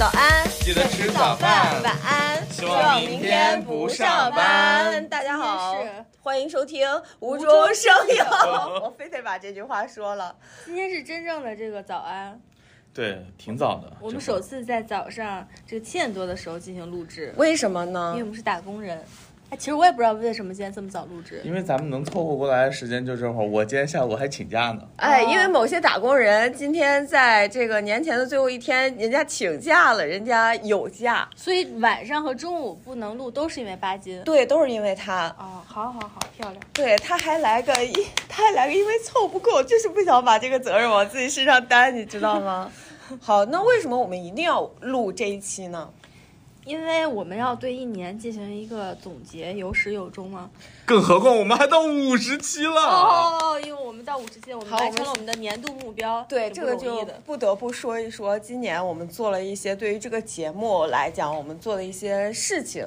[0.00, 1.82] 早安，记得吃早饭。
[1.82, 5.76] 晚安，希望明天不上班大家好
[6.22, 6.88] 欢迎收听
[7.18, 8.24] 无中中生有。
[8.80, 10.34] 我非得把这句话说了。
[10.64, 12.40] 今天是真正的这个早安，
[12.94, 13.94] 对，挺早的。
[14.00, 18.28] 我们首次在早上这个七点多的时候进行录制，为什么呢因为我？
[18.28, 19.04] 们是打工人。
[19.50, 21.40] 哎，其实我也不知道为什么今天这么早录制。
[21.44, 24.82] 因为咱们能凑合过来的时间就这会儿，我今天下午还请假呢。
[24.96, 31.28] 哎，哦因为某些打工人今天在这个年前的最后一天，人家请假了，人家有假。
[31.34, 34.22] 所以晚上和中午不能录，都是因为巴金。
[34.22, 35.26] 对，都是因为他。
[35.36, 36.62] 哦，好好好，漂亮。
[36.72, 37.92] 对，他还来个一，
[38.28, 42.70] 他还来个，因为凑不够，就是不想把这个责任往自己身上担，你知道吗？
[43.20, 45.90] 好，那为什么我们一定要录这一期呢？
[46.64, 50.50] 因为我们要对一年进行一个总结，有始有终嘛。
[50.84, 52.80] 更何况我们还到五十期了。
[52.80, 56.24] 哦，因为我们到五十期，我们好我们完成了我们的年度目标。
[56.28, 57.06] 对，这个就。
[57.24, 62.84] 不得不说一说，今年我们做了一些对于这个节目来讲，我们做的一些事情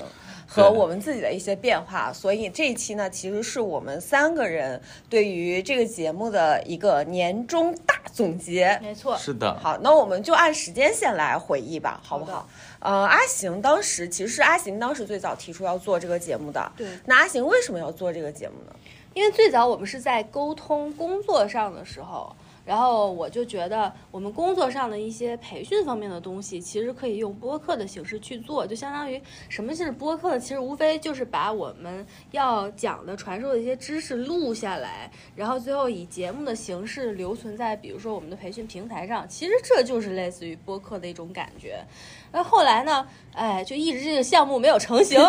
[0.47, 2.11] 和我们自己的一些变化。
[2.13, 8.79] 所以这一期呢，其实是我们三个人对于这个节目的一个年终大总结。
[8.81, 12.47] 没错，是的，好，那我们就按时间线来回忆吧，好不好？
[12.79, 16.71] 呃，阿行当时其实是阿行当时最早提出要做这个节目的。
[16.75, 18.75] 对那阿行为什么要做这个节目呢？
[19.13, 22.35] 因为最早我们是在沟通工作上的时候，
[22.65, 30.39] 然后我就觉得我们工作上的一些培训方面的东西，其实可以用播客的形式去做，就相当于什么是播客呢？
[30.39, 39.27] 其实无非就是把我们要讲的、传授的一些知识录下来，然后最后以节目的形式留存在，比如说我们的培训平台上。
[39.27, 41.83] 其实这就是类似于播客的一种感觉。
[42.31, 45.19] 那后来呢，哎，就一直这个项目没有成型，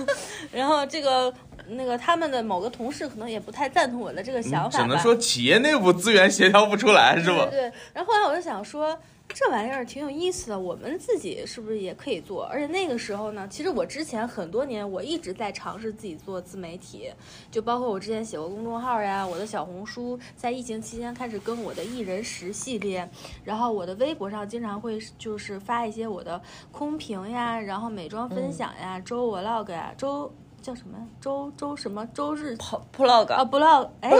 [0.52, 1.32] 然后这个。
[1.68, 7.72] 那个他们的某个同事可能也不太赞同我的这个想法吧，只能说企业内部资源协调不出来，是吧对？
[7.92, 12.44] 然后后来我就想说，这玩意儿挺有意思的，我们自己是不是也可以做？
[12.44, 17.10] 而且那个时候呢，其实我之前很多年我一直在尝试自己做自媒体，
[17.50, 23.08] 就包括我之前写过公众号呀，我的小红书在疫情期间开始跟我的艺人食系列，
[23.44, 30.30] 然后我的微博上经常会就是发一些我的空瓶呀，然后美妆分享呀，周 vlog 呀，周。
[30.62, 30.96] 叫什么？
[31.20, 32.06] 周周什么？
[32.14, 32.56] 周日
[32.96, 34.10] ？Plog 啊，blog，哎，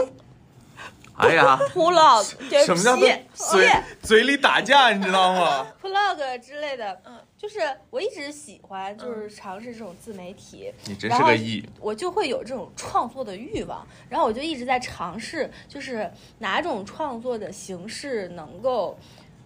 [1.15, 3.71] 哎呀，Plog， 对什么叫不起嘴
[4.03, 5.67] 嘴里打架，你知道吗？
[5.83, 7.19] vlog 之类的，嗯。
[7.43, 7.59] 就是
[7.91, 11.69] 我一直喜欢，就是尝试这种自媒体，你真然后是个艺。
[11.81, 18.97] 我就会有这种创作的欲望，然后我就一直在尝试，就是哪种创作的形式能够，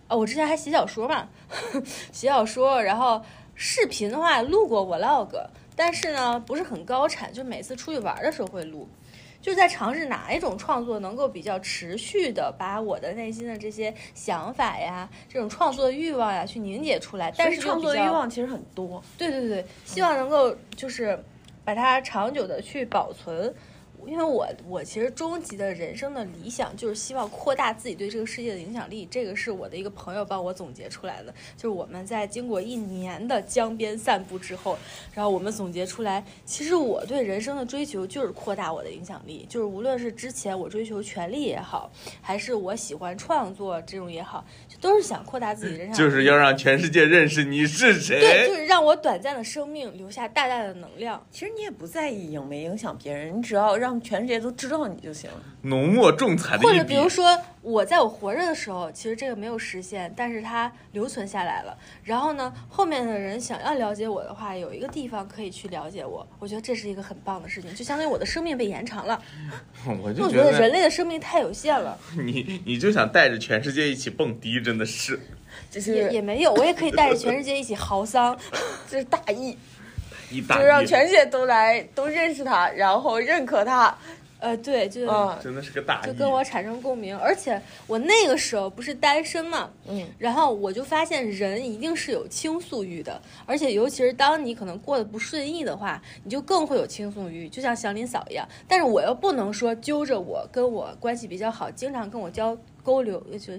[0.09, 1.27] 啊，我之前还写小说嘛，
[2.13, 3.23] 写小说，然后
[3.55, 5.47] 视频的话录过 vlog，
[5.77, 8.89] 但是呢不是很高产，就每次出去玩的时候会录。
[9.43, 19.01] 就是在尝试哪一种创作能够比较持续的把我的内心的这些想法呀、这种创作的欲望呀去凝结出来，但是创作欲望其实很多。
[19.17, 21.17] 对对对，希望能够就是
[21.65, 23.55] 把它长久的去保存。
[24.07, 31.35] 因为我我其实终极的人生的理想就是希望扩大自己对这个世界的影响力，这个是我的一个朋友帮我总结出来的。
[31.57, 34.79] 就是我们在经过一年的江边散步之后，
[35.13, 41.91] 然后我们总结出来，其实我对人生的追求就是扩大我的影响力，就是无论是之前我追求权利也好，
[42.23, 44.45] 还是我喜欢创作这种也好，
[44.87, 48.21] 都是想扩大自己人生，就是要让全世界认识你是谁。
[48.21, 51.21] 对，就是让我短暂的生命留下大大的能量。
[51.31, 55.37] 其实你也不在意影没影响别人，你只要让全世界都知道你就行了。
[55.63, 56.85] 浓墨重彩的或者。
[56.85, 61.77] 比如说，我在我活着的时候，其实这个没有实现，但是它留存下来了。
[62.05, 66.25] 然后呢，后面的人想要了解我的话，有一个地方可以去了解我。
[66.39, 69.21] 我觉得这是一个很棒的事情，就相当于我的生命被延长了。
[70.03, 75.19] 我就觉得我觉得人类的生命太有限了， 你你就想带着全世界一起蹦迪，真的是。
[75.71, 78.37] 就是也也没有，我也可以带着全世界一起嚎丧。
[78.91, 79.57] 这是大义，
[80.31, 83.97] 就是让全世界都来都认识他，然后认可他。
[84.39, 86.07] 呃，对，就嗯真的是个大义。
[86.07, 87.17] 就跟我产生共鸣。
[87.19, 98.47] 而且我那个时候不是单身嘛，嗯，然后我就发现人一定是有倾诉欲的，而且尤其是当你可能过得不顺意的话，你就更会有倾诉欲，就像祥林嫂一样。
[98.69, 103.55] 但是我又不能说揪着我跟我关系比较好，经常跟我交沟流，就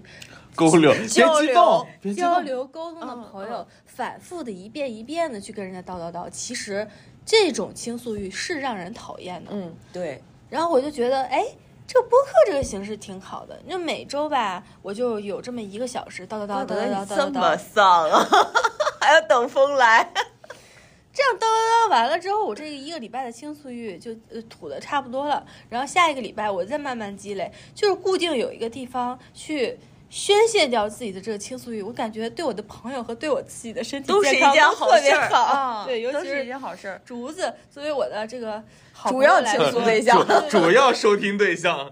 [0.56, 2.40] 沟流， 别激交流动，别激交。
[2.40, 6.88] 流沟通的嗯朋友，反复的一遍一遍的去跟人家叨叨叨，其实
[7.26, 9.50] 这种倾诉欲是让人讨厌的。
[9.52, 11.46] 嗯，对，然后我就觉得，哎，
[11.86, 13.60] 这个播客这个形式挺好的。
[13.70, 17.58] 就每周吧，我就有这么一个小时，叨叨叨叨叨叨叨这么叨。
[17.58, 18.28] 丧啊，
[19.02, 20.12] 还要等风来。
[21.14, 25.44] 这样叨叨叨完了之后，我这一个礼拜的倾诉欲就呃吐的差不多了。
[25.68, 35.44] 然后下一个礼拜我再慢慢积累，就是固定有一个地方去宣泄掉自己的这个倾诉欲，我感觉对我的朋友和对我自己的身体都是一健康件好特别事儿好。
[35.44, 37.02] 啊，对，尤都是一其是件好事儿。
[37.04, 38.64] 竹子作为我的这个
[38.94, 41.92] 好主要倾朋友来说诉对象主 主要收听对象。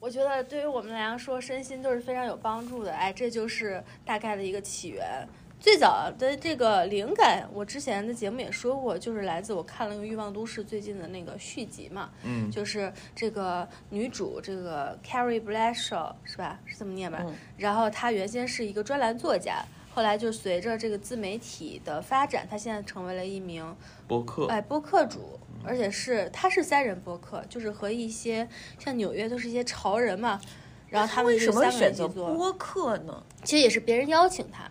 [0.00, 2.92] 我觉得对于我们来说，身心都是非常有帮助的。
[2.92, 5.28] 哎，这就是大概的一个起源。
[5.62, 16.58] 最早的这个灵感，我之前的节目也说过，就是来自我看了个《欲望都市》最近的那个续集嘛，嗯，就是这个女主这个 Carrie Bradshaw 是吧？
[16.66, 17.20] 是这么念吧？
[17.22, 19.64] 嗯然后她原先是一个专栏作家，
[19.94, 23.76] 后来就随着这个自媒体的发展，她现在成为了一名
[24.08, 28.48] 播客，哎，播客主，而且是他是三人播客，就是和一些
[28.80, 30.40] 像纽约都是一些潮人嘛，
[30.88, 33.22] 然后他们为什么是三个人选择播客呢？
[33.44, 34.68] 其实也是别人邀请他，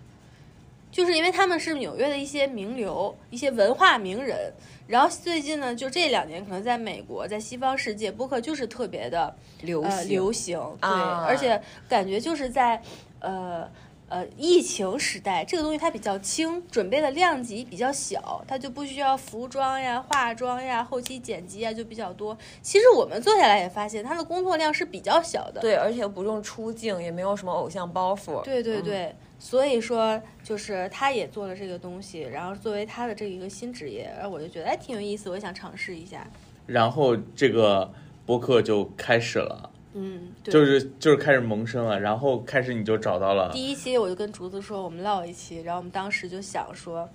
[0.92, 4.54] 就是因为他们是纽约的一些名流、一些文化名人，
[4.88, 12.82] 然后最近呢，就这两年可能在美国，在西方世界，播客就是特别的流呃流行，对，啊而且感觉就是在
[13.20, 13.68] 呃。
[14.12, 22.38] 呃，疫情时代，这个东西它比较轻，准备的量级比较小，它就不需要服装呀、化妆呀、后期剪辑呀就比较多。
[22.62, 25.62] 其实我们做下来也发现，它的工作量是比较小的。
[25.62, 28.44] 对，而且不用出镜，也没有什么偶像包袱。
[28.44, 36.30] 对对对，所以说就是他也做了这个东西，然后作为他的这一个新职业，然后我就觉得哎挺有意思，我也想尝试一下。
[36.68, 37.94] 然后这个
[38.26, 40.52] 播客就开始了，嗯，对。
[40.52, 47.10] 就是就是开始萌生了，然后开始你就找到了，第一期我就跟竹子说，我们唠一期，然后我们当时就想说，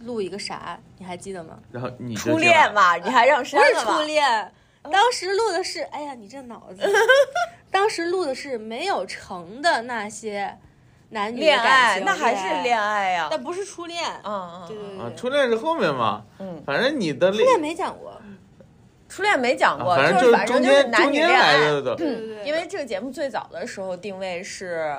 [0.00, 0.78] 录一个啥？
[0.98, 1.58] 你还记得吗？
[1.72, 4.52] 然后你初恋嘛，你还让删不是初恋，
[4.90, 6.82] 当时录的是，哎呀，你这脑子，
[7.70, 10.56] 当时录的是没有成的那些
[11.10, 13.28] 男女恋爱，那还是恋爱呀。
[13.30, 14.02] 但不是初恋。
[14.24, 18.15] 嗯嗯，对对对啊，初恋是后面嘛，嗯，反正你的初恋没讲过。
[19.16, 21.56] 初恋没讲过，啊反正就是反中正就是男女恋爱。
[21.56, 24.94] 来的的，对对对，因为这个节目最早的时候定位是，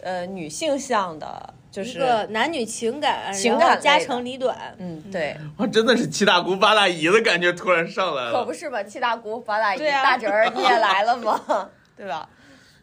[0.00, 4.56] 呃，女性向的，就一是个男女情感，情感家长里短。
[4.78, 8.54] 嗯，对，哇，真的是七大姑八大姨的感觉突然上来了可不。
[8.54, 11.68] 是嘛，七大姑八大姨、啊大侄儿，你也来了吗？
[11.94, 12.26] 对吧？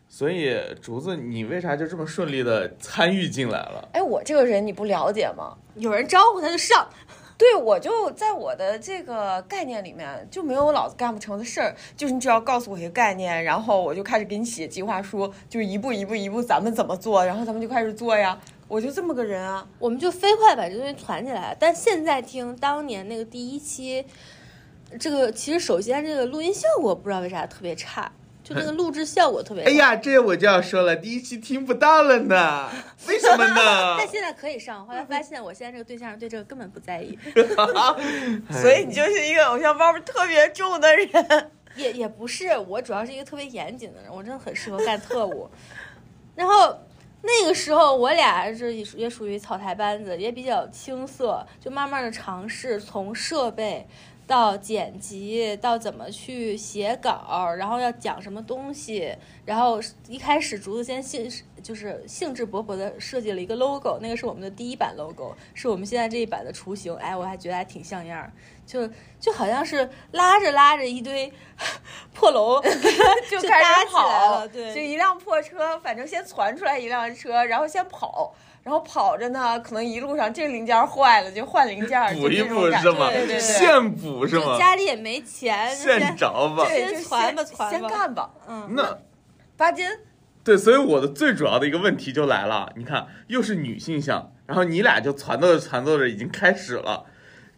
[0.08, 3.90] 所以竹子，你为啥就这么顺利的参与进来了？
[3.94, 5.58] 哎，我这个人你不了解吗？
[5.74, 6.88] 有人招呼他就上，
[7.38, 18.40] 对，我就在我的这个概念里面就没有老子干不成的事儿，就是你只要告诉我一个概念，然后我就开始给你写计划书，就一步一步一步咱们怎么做，然后咱们就开始做呀。
[18.68, 19.68] 我就这么个人啊。
[19.78, 21.56] 我们就飞快把这东西传起来。
[21.60, 24.06] 但现在听当年那个第一期，
[24.98, 28.12] 这个其实首先这个录音效果不知道为啥特别差，
[28.46, 29.70] 就那个录制效果特别差。
[29.70, 32.70] 哎呀，这我就要说了，第一期听不到了呢，
[33.10, 33.96] 为什么呢？
[33.98, 37.18] 但现在可以上，后来发现我现在这个对象对这个根本不在意，
[38.62, 41.52] 所以你就是一个偶像包袱特别重的人。
[41.76, 45.50] 也也不是，我主要是一个特别严谨的人，我真的很适合干特务。
[46.34, 46.80] 然后
[47.22, 53.86] 那个时候我俩这也属于草台班子，也比较青涩，就慢慢的尝试从设备
[54.28, 61.30] 到剪辑到怎么去写稿，然后要讲什么东西，然后一开始竹子先兴
[61.62, 68.32] 就是兴致勃勃的设计了一个 logo，那个是我们的第一版 logo，是我们现在这一版的雏形，哎，我还觉得还挺像样。
[68.66, 68.90] 就
[69.20, 71.32] 就好像是拉着拉着一堆
[72.16, 72.60] 破楼
[73.30, 78.34] 就开搭起来始跑了，对，就一辆破车，反正先传出来一辆车，然后先跑，
[78.66, 83.12] 然后跑着呢，可能一路上这个零件坏了就换零件，补一补是吗？
[83.12, 84.58] 对对对，现补是吗？
[84.58, 86.66] 家里也没钱，就现先找吧。
[86.66, 88.98] 对，就先传吧先传吧先干吧，嗯，那
[89.56, 89.88] 八金。
[90.44, 97.06] 对，所以我的最主要的一个问题就来了，你看，又是女性向，然后你俩就攒斗着传斗着已经开始了，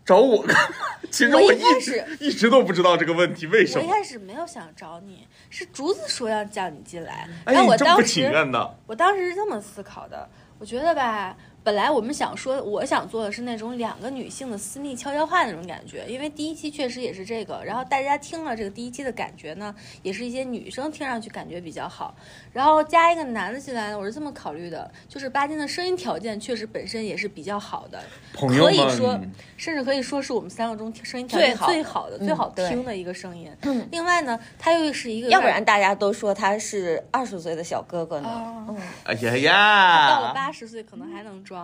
[0.04, 0.76] 找我干嘛？
[1.10, 3.82] 其实我一一开直一直都不知道这个问题为什么。
[3.82, 11.36] 我一开始没有想找你，是竹子说要叫你进来，哎，然后我当时情愿的，我当时是这么思考的，我觉得吧，
[11.68, 22.16] 本来我们想说，我想做的是那种两个女性的私密悄悄话那种感觉，因为第一期确实也是这个，然后大家听了这个第一期的感觉呢，也是一些女生听上去感觉比较好，
[22.54, 28.02] 然后加一个男的进来呢，我是这么考虑的，就是巴金的声音条件确实本身也是比较好的，
[28.34, 29.20] 朋友可以说，
[29.58, 33.52] 甚至可以说是我们三个中声音条件最好的最好听的一个声音。
[33.92, 38.74] 另外呢，他又是一个要不然大家都说他是二十岁的小哥哥呢。
[39.04, 41.57] 哎呀呀到了呀，八十岁可能还能装，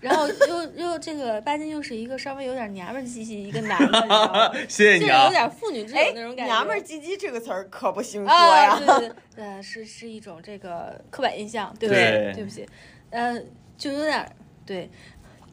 [0.00, 4.48] 然后又 又这个巴金又是一个稍微有点娘们儿兮兮一个男的，你知道吗？
[4.54, 5.30] 就是谢谢你啊有。
[5.30, 6.52] 点妇女之友哎那种，感觉。
[6.52, 8.78] 娘们儿唧唧这个词儿可不兴说啊，呀。
[8.78, 12.66] 对对对，呃，是是一种这个刻板印象，对不对对不起，
[13.10, 13.40] 呃，
[13.78, 14.30] 就有点儿
[14.66, 14.90] 对，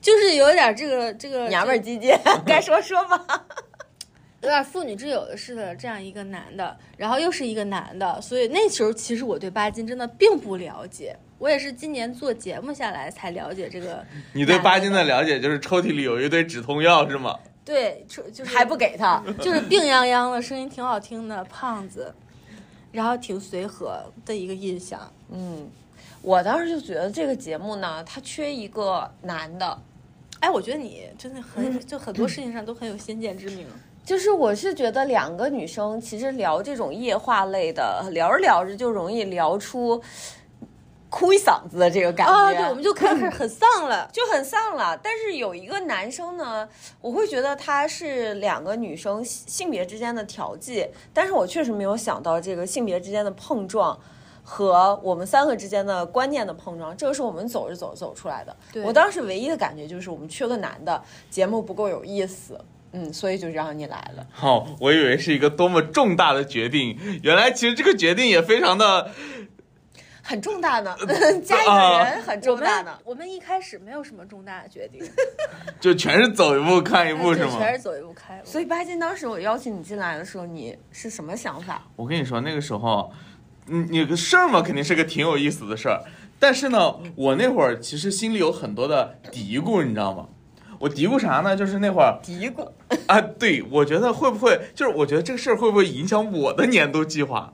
[0.02, 3.46] 就是有点儿这个这个娘们儿唧唧， 该说说吧。
[4.42, 14.02] 有点妇女之友的似的这样一个男的，然后又是一个男的，所以那时候其实我对巴金真的并不了解，我也是今年做节目下来才了解这个。
[14.32, 17.38] 你对巴金的了解就是抽屉里有一堆止痛药是吗？
[17.66, 22.16] 对，就就是还不给他， 就是病殃殃的，声音挺好听的胖子，
[22.94, 24.98] 然后挺随和的一个印象。
[25.32, 25.70] 嗯，
[26.22, 29.78] 我当时就觉得这个节目呢，它缺一个男的。
[30.40, 33.68] 哎，我觉得你真的很，就很多事情上都很有先见之明。
[34.06, 40.02] 就是我是觉得两个女生其实聊这种夜话类的，聊着聊着就容易聊出
[41.14, 42.34] 哭一嗓子的这个感觉。
[42.34, 44.10] 啊，对，我们就开始很丧了。
[44.12, 44.98] 就很丧了。
[44.98, 46.68] 但是有一个男生呢，
[47.00, 53.96] 我会觉得他是两个女生性别之间的调剂，但是我确实没有想到这个性别之间的碰撞
[54.42, 58.58] 和我们三个之间的观念的碰撞，这个是我们走着走着走出来的。
[58.84, 62.60] 我当时唯一的感觉就是我们缺个男的，节目不够有意思。
[62.96, 64.24] 嗯，所以就让你来了。
[64.32, 69.10] 好、我以为是一个多么重大的决定，原来其实这个决定也非常的
[70.26, 70.96] 很重大呢，
[71.44, 72.98] 加一啊个人很重大呢。
[73.04, 75.04] 我们一开始没有什么重大的决定，
[75.82, 77.58] 就全是走一步看一步是吗？
[77.60, 78.48] 全是走一步看一步。
[78.48, 81.84] 所以巴金当时我邀请你进来的时候，你是什么想法？
[81.98, 83.12] 我跟你说，那个时候，
[83.66, 86.02] 你你个事儿嘛，肯定是个挺有意思的事儿。
[86.40, 90.28] 但是呢，我那会儿其实心里有很多的嘀咕，你知道吗？
[90.80, 91.56] 我嘀咕啥呢？
[91.56, 92.70] 就是那会儿嘀咕，
[93.08, 97.54] 啊，对我觉得会不会，就是我觉得这个事儿会不会影响我的年度计划？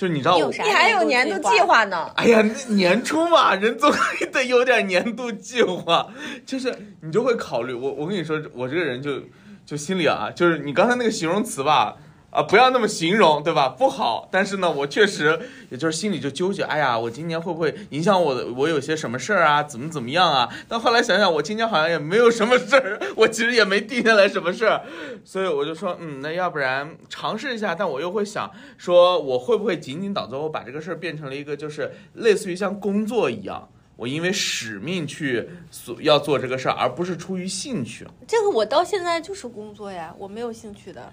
[0.00, 2.10] 就是你知道我你有，啥你还有年度计划呢？
[2.16, 3.92] 哎呀，那年初嘛，人总
[4.32, 6.06] 得有点年度计划，
[6.46, 7.74] 就是你就会考虑。
[7.74, 9.20] 我我跟你说，我这个人就
[9.66, 11.96] 就心里啊，就是你刚才那个形容词吧，
[12.30, 13.68] 啊，不要那么形容，对吧？
[13.68, 14.28] 不好。
[14.30, 18.46] 但是呢，我确实也就是心里就纠结，哎呀，我今年会不会影响我的？
[18.52, 19.62] 我有些什么事儿啊？
[19.64, 20.48] 怎么怎么样啊？
[20.68, 24.80] 但后来想想，我今年好像也没有什么事儿， 我其实也没定下来什么事儿，
[25.24, 27.74] 所以我就说，嗯，那要不然尝试一下。
[27.74, 33.68] 但我又会想说，我会不会仅仅导致我把这个事儿变成了一个就是类似于像工作一样？
[33.96, 38.06] 我因为使命去所要做这个事儿，而不是出于兴趣。
[38.26, 41.12] 这个我到现在就是工作呀，我没有兴趣的。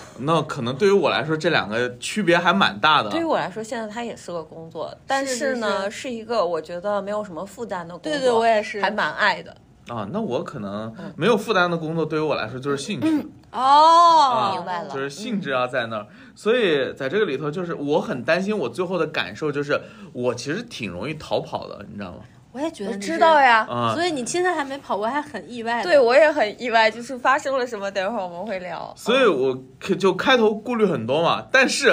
[0.20, 3.10] 那可能对于我来说，这两个区别还蛮大的。
[3.10, 8.12] 对于我来说，现在它也是个工作，但是是呢，是是一个我觉得没有什么负担的工作。
[8.12, 8.80] 对对，我也是。
[8.80, 9.56] 还蛮爱的。
[9.88, 13.06] 啊，那我可能没有负担的工作，对于我来说就是兴趣。
[13.52, 19.80] 哦，明白了就是兴致要在那儿，所以在这个里头，就是我很担心，我最后的感受就是，
[20.12, 22.18] 我其实挺容易逃跑的，你知道吗？
[22.56, 23.38] 我也觉得知道。
[23.38, 25.82] 呀，啊，所以你现在还没跑，我还很意外。
[25.82, 28.94] 对我也很意外，就是发生了什么，等会儿我们会聊。
[28.96, 31.92] 所以我可就开头顾虑很多嘛，但是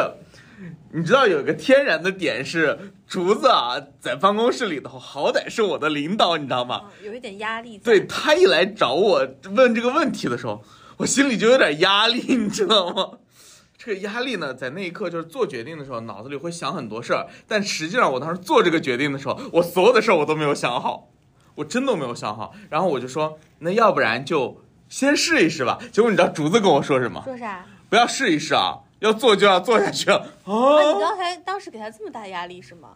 [0.94, 6.84] 你知道有一个天然的点是，竹子啊，在办公室里头，好歹是我的领导，你知道吗？
[7.02, 7.78] 嗯，有一点压力。
[7.80, 10.64] 对他一来找我问这个问题的时候，
[10.96, 13.10] 我心里就有点压力，你知道吗？
[13.86, 21.10] 这个压力呢，在那一刻就是做决定的时候，脑子里会想很多事儿，但实际上我当时做这个决定的时候，我所有的事儿我都没有想好，
[21.56, 22.54] 我真都没有想好。
[22.70, 25.78] 然后我就说，那要不然就先试一试吧。
[25.92, 27.22] 结果你知道竹子跟我说什么？
[27.26, 27.66] 说啥？
[27.90, 30.16] 不要试一试啊，要做就要做下去啊！
[30.46, 32.92] 啊，你刚才当时给他这么大压力是吗？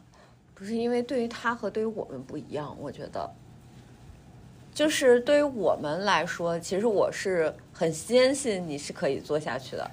[0.55, 3.29] 不是因为对于他和对于我们不一样，我觉得，
[4.73, 9.91] 就是对于我们来说，其实我是很坚信你是可以做下去的。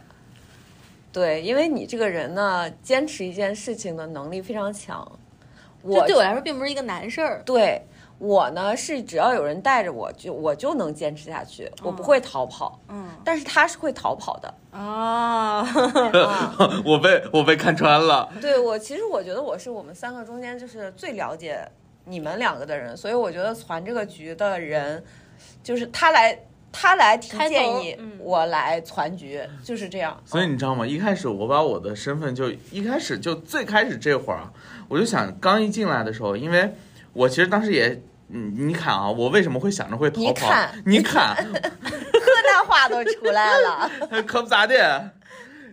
[1.14, 5.08] 对，因为你这个人呢，坚持一件事情的能力非常强。
[5.80, 7.40] 我这对我来说并不是一个难事儿。
[7.46, 7.80] 对
[8.18, 12.80] 我呢是只要有人带着我就我就能坚持下去，我不会逃跑。
[12.88, 14.52] 嗯但是他是会逃跑的。
[14.72, 18.28] 啊，啊我被我被看穿了。
[18.40, 21.64] 对我，其实我觉得我是我们三个中间就是最了解
[22.06, 25.04] 你们两个的人，所以我觉得传这个局的人，
[25.62, 26.36] 就是他来
[26.74, 30.20] 他来提建议，嗯我来攒局，就是这样。
[30.26, 30.86] 所以你知道吗？
[30.86, 34.52] 一开始我把我的身份就一开始就最开始这会儿啊，
[34.88, 36.74] 我就想刚一进来的时候，因为
[37.12, 38.02] 我其实当时也。
[38.30, 40.26] 嗯，你看啊，我为什么会想着会逃跑？
[40.26, 43.90] 你看你看， 河南话都出来了，
[44.26, 45.10] 可不咋的。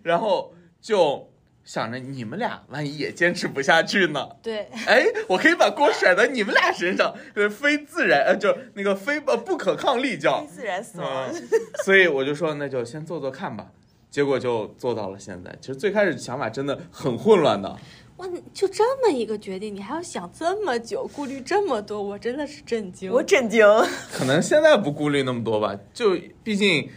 [0.04, 1.31] 然后就
[1.74, 4.28] 想着你们俩万一也坚持不下去呢？
[4.44, 10.48] 对，哎，我可以把锅甩到你们俩身上，呃，非自然，呃，就那个非呃不可抗力叫非。
[10.48, 11.30] 自然死亡。
[11.32, 11.42] 嗯，
[11.86, 13.68] 所以我就说那就先做做看吧。
[14.10, 15.56] 结果就做到了现在。
[15.62, 17.74] 其实最开始想法真的很混乱的。
[18.18, 23.10] 哇，就这么一个决定，你还要想这么久，顾虑这么多，我真的是震惊。
[23.10, 23.66] 我震惊，
[24.12, 26.90] 可能现在不顾虑那么多吧，就毕竟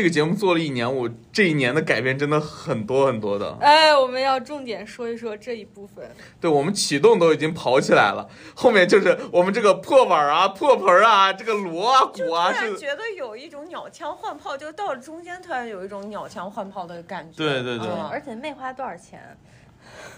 [0.00, 3.54] 这个节目做了一年，我这一年的改变真的很多很多的。
[3.60, 6.10] 哎，我们要重点说一说这一部分。
[6.40, 17.36] 对我们启动都已经跑起来了，后面就是我们这个破碗啊、破盆啊、这个锣啊、鼓啊，是，突然觉得有一种鸟枪换炮，就到了中间，突然有一种鸟枪换炮的感觉。
[17.36, 19.36] 对对对嗯而且没花多少钱，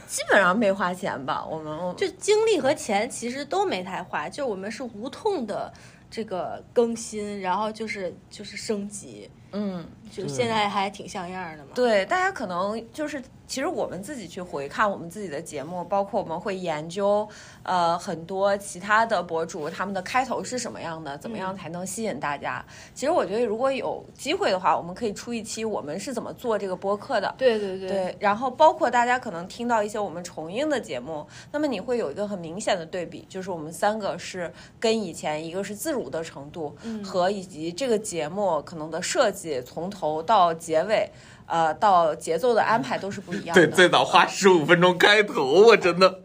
[0.06, 1.44] 基本上没花钱吧。
[1.44, 5.72] 我们就精力和钱其实都没太花，就我们是无痛的
[6.08, 11.71] 这个更新，然后就是就是升级，嗯，就现在还挺像样的嘛。
[11.75, 17.28] 对，大家可能就是，其实我们自己去回看我们自己的节目，包括我们会研究，
[17.62, 22.64] 呃，很多其他的博主他们的开头是什么样的，怎么样才能吸引大家。
[22.94, 27.35] 其实我觉得如果有机会的话，我们可以出一期我们是怎么做这个播客的。
[27.37, 41.11] 对对对对，然后包括大家可能听到一些我们重映的节目，那么你会有一个很明显的对比，就是我们三个是跟以前一个是自如的程度，嗯和以及这个节目可能的设计从头到结尾，
[41.46, 43.66] 呃，到节奏的安排都是不一样的。
[43.66, 46.20] 对，最早花十五分钟开头，我真的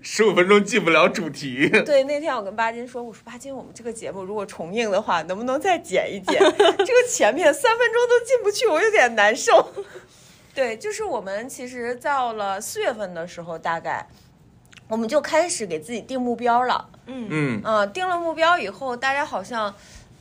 [0.00, 1.68] 十五分钟进不了主题。
[1.84, 6.38] 对，那天我跟巴金说，我说巴金，我们这个节目如果重映的话，能不能再剪一剪？
[6.48, 9.70] 这个前面三分钟都进不去，我有点难受。
[10.54, 14.08] 对，就是我们其实到了四月份的时候，大概
[14.88, 16.88] 我们就开始给自己定目标了。
[17.06, 19.74] 嗯嗯，嗯，定了目标以后，大家好像。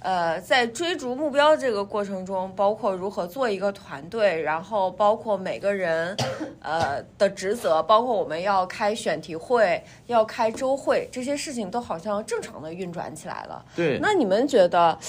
[0.03, 6.13] 呃，在追逐目标这个过程中，包括如何做一个团队，然后包括每个人，
[6.61, 13.63] 呃的职责，包括我们要开选题会，要开周会，这些事情都好像正常的运转起来了。
[13.73, 14.99] 对，那你们觉得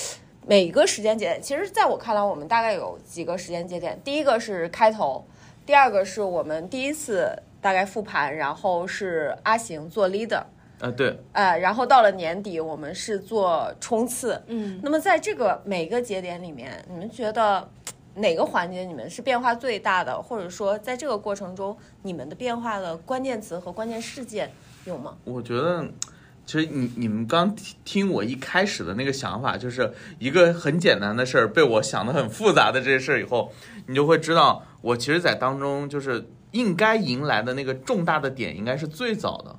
[0.46, 4.00] 每一个时间节点，其实在我看来，我们大概有几个时间节点。
[4.04, 5.26] 第一个是开头，
[5.66, 10.44] 第二个是我们第一次大概复盘，然后是阿行做 leader。
[10.80, 14.40] 啊对，呃，然后到了年底，我们是做冲刺。
[14.46, 17.68] 嗯，那么在这个每个节点里面，你们觉得
[18.14, 24.50] 哪个环节你们是变化最大的，或者说在这个过程中，你们的变化的关键词和关键事件
[24.84, 25.16] 有吗？
[25.24, 25.86] 我觉得。
[26.46, 33.50] 其实你你们刚听听我一开始的那个想法，就是一个很简单的事儿被我想的很复杂的这些事儿以后，
[33.86, 39.56] 你就会知道我其实，在当中就是应该迎来的那个重大的点，应该是最早的，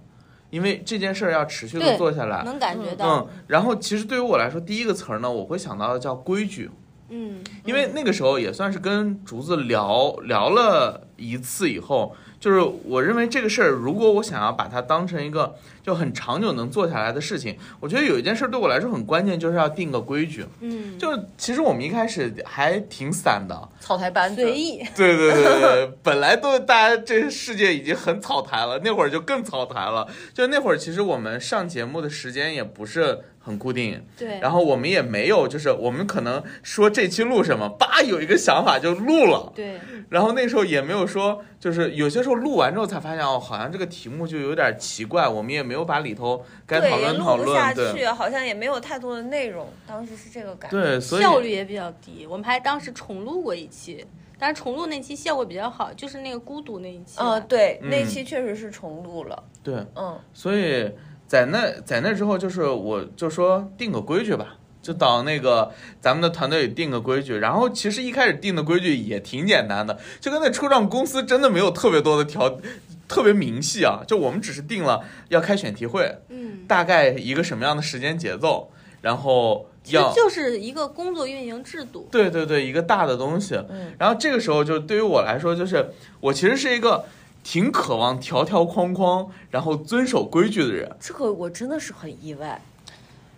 [0.55, 2.41] 因为这件事儿要持续的做下来。
[2.45, 3.05] 能感觉到。
[3.05, 6.71] 嗯，，然后其实对于我来说，第一个词儿呢，我会想到的叫规矩，
[7.09, 7.43] 嗯。
[7.65, 20.45] 因为那个时候也算是跟竹子聊聊了一次以后，就是我认为这个事儿，如果我想要把它当成一个就很长久能做下来的事情，我觉得有一件事对我来说很关键，就是要定个规矩。
[20.59, 30.07] 嗯，就其实我们一开始还挺散的，草台班子随意，对对对对对，本来都大家这个世界已经很草台了，那会儿就更草台了。
[30.31, 39.79] 就那会儿，其实我们上节目的时间也不是很固定，对，然后我们也没有，就是我们可能说这期录什么，叭有一个想法就录了，对，
[40.09, 50.81] 然后那时候也没有说，就是有些时候录完之后才发现哦，好像这个题目就有点奇怪，我们也没有把里头该讨对，也论讨录不下，去，好像也没有太多的内容，当时是这个感觉。
[50.81, 52.25] 对，所以效率也比较低。
[52.27, 54.03] 我们还当时重录过一期，
[54.39, 57.17] 但是重录那期效果比较好，就是那个孤独那一期。
[57.19, 59.43] 嗯、对，嗯那期确实是重录了。
[59.61, 60.91] 对，嗯，所以
[61.35, 65.69] 在那在那之后，就是我就说定个规矩吧，就到那个
[65.99, 67.35] 咱们的团队里定个规矩。
[67.35, 72.57] 然后其实一开始定的规矩也挺简单的，就跟那初创公司真的没有特别多的条，
[73.05, 73.99] 特别明细啊。
[74.07, 78.71] 就我们只是定了要开选题会，嗯，大概一个什么样的时间节奏，
[79.01, 82.07] 然后要就是一个工作运营制度。
[82.09, 83.55] 对对对一个大的东西。
[83.69, 87.03] 嗯然后这个时候就对于我来说，就是我其实是一个
[87.45, 90.91] 挺渴望条条框框，然后遵守规矩的人。
[90.99, 92.59] 这个我真的是很意外。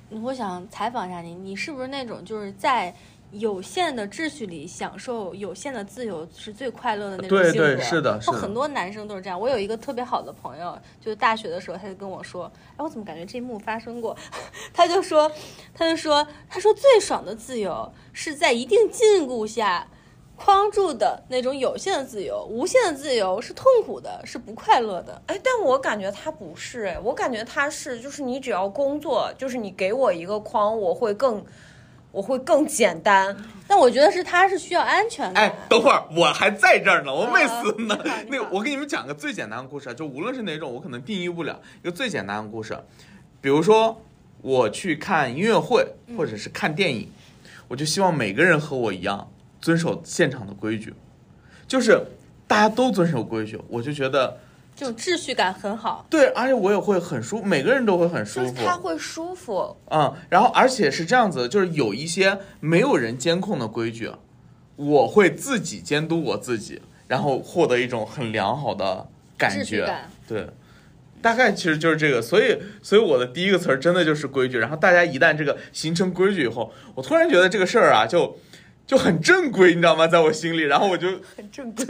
[0.09, 2.95] 我想采访一下你，你是不是那种就是在
[3.31, 7.75] 有限的秩序里享受有限的自由是最快乐的那种对性格？
[7.75, 9.37] 对是的是的很多男生都是这样。
[9.37, 14.15] 我有一个特别好的朋友，就是大学的时候，他就跟我说：“哎，我怎么感觉这一幕发生过？”
[14.73, 15.29] 他就说，
[15.73, 19.85] 他就说，他说最爽的自由是在一定禁锢下。
[20.37, 25.19] 框住的那种有限的自由，无限的自由是痛苦的，是不快乐的。
[25.25, 31.43] 哎，但我感觉他不是，哎，我感觉他是，就是你只要工作，就是你给我一个框，我会更，
[32.11, 33.35] 我会更简单。
[33.67, 35.43] 但我觉得是他是需要安全感。
[35.43, 37.99] 哎，等会儿我还在这儿呢，我没死呢。
[38.29, 42.77] 那个，我给你们讲个最简单的故事，就无论是哪种，我可能定义不了一个最简单的故事。
[43.41, 43.99] 比如说，
[44.41, 47.11] 我去看音乐会或者是看电影，
[47.67, 49.29] 我就希望每个人和我一样
[49.67, 50.93] 遵守现场的规矩，
[51.67, 52.01] 就是
[52.47, 54.37] 大家都遵守规矩，我就觉得
[54.73, 56.05] 这种秩序感很好。
[56.09, 58.65] 对，而且我也会很舒，每个人都会很舒就是服。
[58.65, 64.09] 他会舒服，嗯，然后而且是这样子的，就是有一些没有人监控的规矩，
[64.77, 69.85] 我会自己监督我自己，然后获得一种很良好的感觉。
[69.85, 70.47] 感对，
[71.21, 72.21] 大概其实就是这个。
[72.21, 74.57] 所以，所以我的第一个词儿真的就是规矩。
[74.57, 78.37] 然后大家一旦这个形成规矩以后，我突然觉得这个事儿啊，就
[78.87, 80.07] 就很正规，你知道吗？
[80.07, 81.85] 在我心里，然后我就 很正规。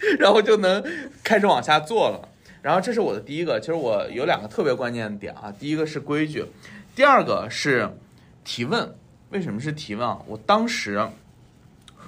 [0.18, 0.84] 然后就能
[1.24, 2.28] 开始往下做了。
[2.62, 6.44] 然后这是我的第一个，其实我有两个特别关键的点啊，第一个是规矩，
[6.94, 7.88] 第二个是
[8.44, 8.94] 提问。
[9.30, 10.18] 为什么是提问啊？
[10.26, 11.04] 我当时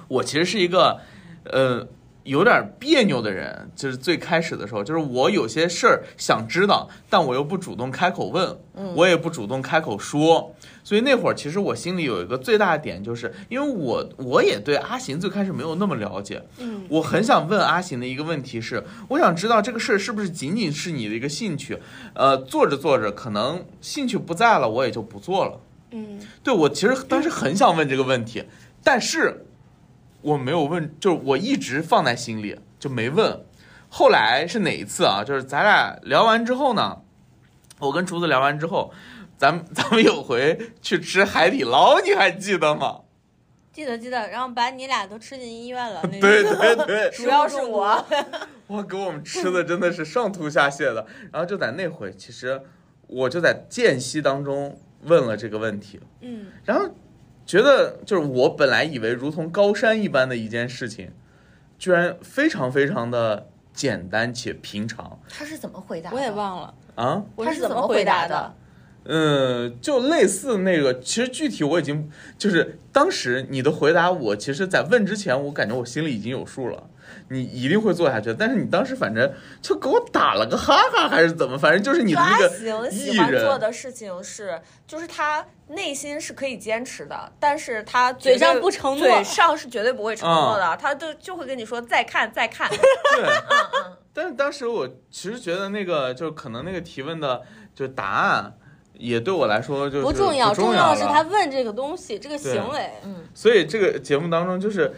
[0.07, 0.99] 我其实是一个
[1.43, 1.87] 呃
[2.23, 8.57] 有点别扭的人，就是最开始的时候，就是我有些事儿想知道，但我又不主动开口问，
[8.95, 10.53] 我也不主动开口说。
[10.83, 21.79] 所以那会儿其实我心里有一个最大的点，就是因为我我也对阿行最开始没有那么了解，嗯，我很想问阿行的一个问题是，我想知道这个事儿是不是仅仅是你的一个兴趣，
[22.15, 25.59] 呃，做着做着可能兴趣不在了，我也就不做了。
[25.91, 28.45] 嗯，对我其实当时很想问这个问题，
[28.83, 29.45] 但是
[30.21, 33.43] 我没有问，就是我一直放在心里就没问。
[33.89, 35.23] 后来是哪一次啊？
[35.23, 37.01] 就是咱俩聊完之后呢，
[37.79, 38.93] 我跟厨子聊完之后，
[39.37, 43.01] 咱们 咱们有回去吃海底捞，你还记得吗？
[43.73, 46.01] 记得记得，然后把你俩都吃进医院了。
[46.03, 48.05] 那对对 对， 主要是我，
[48.67, 51.05] 我，给我们吃的真的是上吐下泻的。
[51.31, 52.61] 然后就在那回，其实
[53.07, 56.89] 我就在间隙当中问了这个问题，嗯，然后
[57.45, 61.11] 觉得就是我本来以为如同高山一般的一件事情，
[61.77, 66.15] 居然非常非常的简单且平常他是怎么回答的？
[66.15, 67.23] 我也忘了啊。
[67.37, 68.53] 他是怎么么回回答的的。
[69.03, 76.83] 嗯，就类似那个，其实具体我已经就是当时你的回答，我其实在问之前，我感觉我心里已经有数了，
[77.29, 78.31] 你一定会做下去。
[78.37, 81.57] 但是你当时反正就给我打了个哈哈，还是怎么？
[81.57, 92.69] 反正就是你的那个行艺喜欢做，的事情是，就是他内心是可以坚持的，但是他嘴上不承诺嘴上是绝对不会承诺的，他就就会跟你说再看再看。
[92.69, 92.77] 对。
[93.23, 97.41] 嗯嗯，但是当时我其实觉得那个，就可能那个提问的
[97.73, 98.53] 就答案，
[98.93, 102.91] 也对我来说就是不重要，不重要的是他问这个东西，这个行为。
[103.33, 104.93] 所以这个节目当中，就是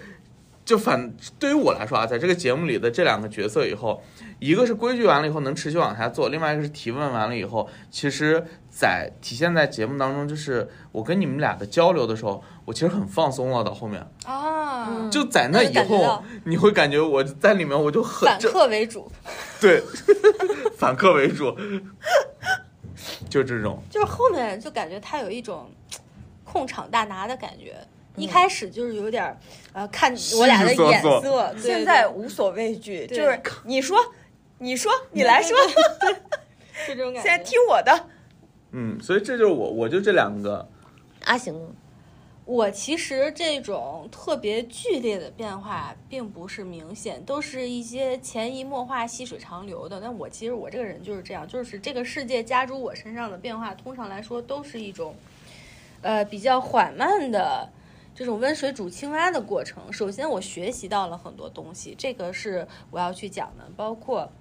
[0.66, 4.02] 就反对于我来说啊，在这个节目里的这两个角色以后，
[4.40, 13.64] 一个是规矩完了以后能持续往下做，另外一个是提问完了以后，其实，在体现在节目当中，就是我跟你们俩的交流的时候，我其实很放松了。
[13.64, 19.10] 到后面，啊，嗯就在那以后你会感觉我在里面我就很反客为主，
[19.62, 19.82] 对
[20.78, 21.56] 反客为主，
[23.30, 23.82] 就这种。
[23.90, 25.70] 就是后面就感觉他有一种
[26.44, 27.76] 控场大拿的感觉。
[28.16, 29.36] 一开始就是有点儿，
[29.72, 33.98] 呃，看我俩的眼索色，对现在无所畏惧，就是你说，
[34.64, 35.58] 你说，你来说，
[36.00, 36.14] 对
[36.88, 37.30] 就这种感觉。
[37.30, 38.08] 现在听我的。
[38.72, 40.70] 嗯，所以这就是我，我就这两个。
[41.26, 41.76] 阿行，
[42.46, 50.00] 我其实这种特别剧烈的变化并不是明显，都是一些潜移默化、细水长流的。
[50.00, 55.14] 但我其实我这个人就是这样，就是这个世界加诸我身上的变化，通常来说都是一种，
[56.02, 57.70] 呃，比较缓慢的
[58.16, 59.92] 这种温水煮青蛙的过程。
[59.92, 64.32] 首先，我学习到了很多东西，这个是我要去讲的，包括。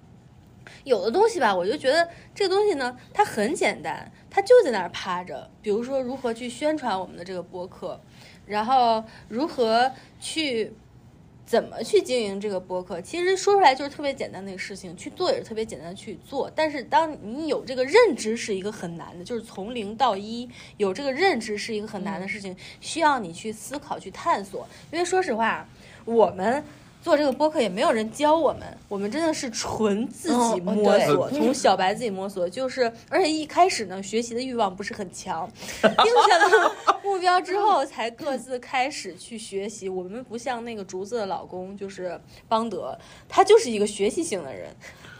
[0.83, 5.49] 有的东西吧，我就觉得这个东西呢，它很简单，它就在那儿趴着。
[5.61, 7.99] 比如说，如何去宣传我们的这个播客，
[8.45, 10.73] 然后如何去
[11.45, 16.51] 怎么去经营这个播客，其实说出来就是特别简单的一个事情，去做也是特别简单的去做。
[16.55, 24.67] 但是当你有这个认知是一个很难的，就是从零到一有这个认知是一个很难的事情，需要你去思考、去探索。
[24.91, 25.67] 因为说实话，
[26.05, 26.63] 我们。
[27.03, 36.71] 做这个播客也没有人教我们，我们真的是纯自己摸索，从小白自己摸索，就是而且一开始呢，学习的欲望不是很强，定下了
[37.03, 39.89] 目标之后才各自开始去学习。
[39.89, 44.73] 我们不像那个竹子的老公，就是邦德，他就是一个学习型的人，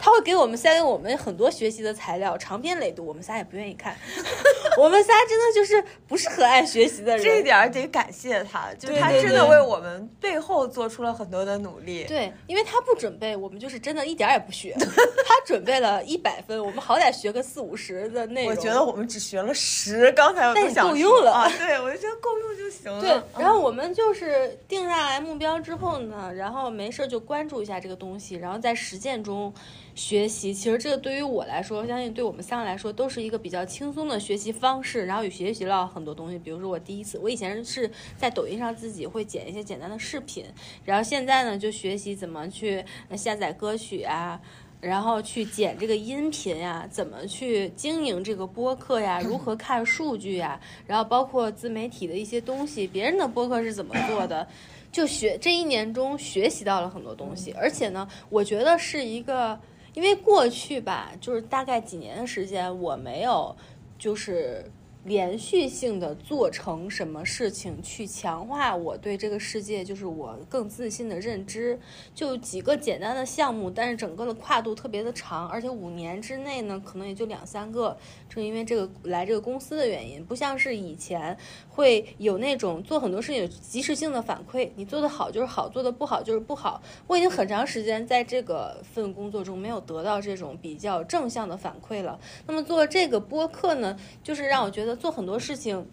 [0.04, 3.96] 他会给我们塞给我们很多学习的材料，长篇累牍，我们仨也不愿意看。
[4.76, 12.04] 我们仨真的就是不是很爱学习的人，这一点儿得感谢他，就他真的为我们背后做出了很多的努力。
[12.04, 14.76] 对，因为他不准备，我们就是真的一点儿也不学。
[14.78, 18.50] 他准备了一百分，我们好歹学个四五十的内容。
[18.50, 21.50] 我觉得我们只学了十，刚才我但也都想够用了啊！
[21.56, 23.00] 对，我就觉得够用就行了。
[23.00, 29.54] 对，嗯然后我们就是定下来目标之后呢，然后没事儿就关注一下这个东西，然后在实践中
[29.94, 30.52] 学习。
[30.52, 36.38] 其实这个对于我来说，相信对我们三个来说都是一个比较轻松的学习方式，然后也学习了很多东西。
[36.38, 40.44] 比如说我第一次，我以前是在抖音上自己会剪一些简单的视频，
[40.84, 42.84] 然后现在呢就学习怎么去
[43.16, 44.40] 下载歌曲啊。
[44.80, 54.46] 然后去剪这个音频呀，怎么去经营这个播客呀，如何看数据呀，然后包括自媒体的一些东西，别人的播客是怎么做的，
[54.92, 59.58] 就学这一年中学习到了很多东西，而且呢，我觉得是一个，
[59.94, 63.56] 因为过去吧，就是大概几年的时间，我没有
[63.98, 64.70] 就是。
[65.06, 71.78] 连续性的做成什么事情，去强化我对这个世界就是我更自信的认知，
[72.14, 77.94] 就几个简单的项目，但是整个的跨度特别的长，而且五年之内呢，可能也就两三个。
[78.40, 81.36] 是因为这个来这个公司的原因，不像是以前
[81.68, 86.82] 会有那种做很多事情有及时性的反馈，你做的好就是好，做的不好就是不好。
[87.06, 92.18] 我已经很长时间在这个份工作中没有得到这种比较正向的反馈了。
[92.46, 95.86] 那么做这个播客呢，就是让我觉得做很多事情。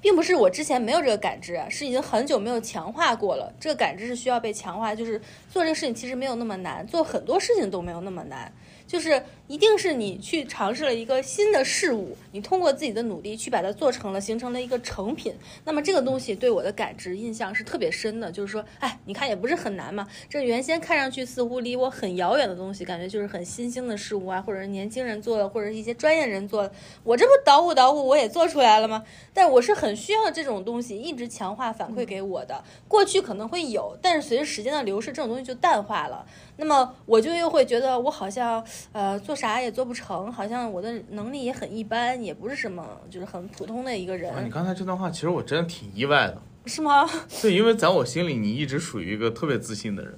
[0.00, 3.54] 并不是我之前没有这个感知啊，是已经很久没有强化过了。
[3.60, 5.16] 这个感知是需要被强化，就是
[5.48, 8.52] 做这个事情其实没有那么难，做很多事情都没有那么难。
[8.84, 15.34] 就是一定是你去尝试了一个新的事物，你通过自己的努力去把它做成了，形成了一个成品。
[15.66, 20.08] 那么这个东西对我的感知印象是特别深的，就是说，哎，你看也不是很难嘛。
[20.26, 26.72] 这原先看上去似乎离我很遥远的东西，感觉就是很新兴的事物啊，或者是年轻人做的，或者是一些专业人做的，
[27.04, 29.04] 我这不捣鼓捣鼓我也做出来了吗？
[29.34, 32.64] 但我是很需要这种东西一直强化反馈给我的。
[32.88, 36.24] 过去可能会有，但是随着时间的流逝，这种东西就淡化了。
[36.56, 44.32] 那么我就又会觉得我好像呃做啥也做不成，好像我的能力也很一般，也不是什么就是很普通的一个人。
[44.44, 47.04] 你刚才这段话其实我真的挺意外的，是吗？
[47.42, 50.14] 对，因为在我心里你一直属于一个特别自信的人。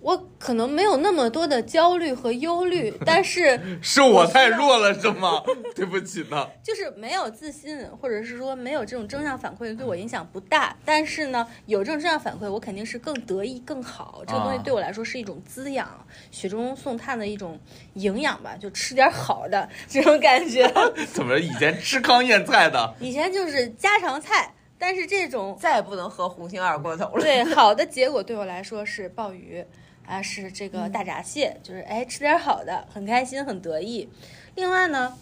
[0.00, 5.42] 我可能没有那么多的焦虑和忧虑， 但是是我太弱了，是吗？
[5.76, 6.48] 对不起呢。
[6.62, 10.74] 就是没有自信，或者是说没有这种正向反馈，对我影响不大。
[10.84, 14.22] 但是呢，有这种正向反馈，我肯定是更得意、更好。
[14.26, 15.86] 这个东西对我来说是一种滋养，
[16.30, 17.58] 雪中送炭的一种
[17.94, 20.66] 营养吧，就吃点好的 这种感觉。
[21.12, 22.94] 怎么以前吃糠咽菜的？
[23.00, 27.20] 以前就是家常菜，但是这种再也不能喝红星二锅头了。
[27.20, 29.62] 对，好的结果对我来说是鲍鱼。
[30.10, 34.08] 啊，是这个大闸蟹，就是哎，吃点好的，很开心，很得意。
[34.56, 35.16] 另外呢，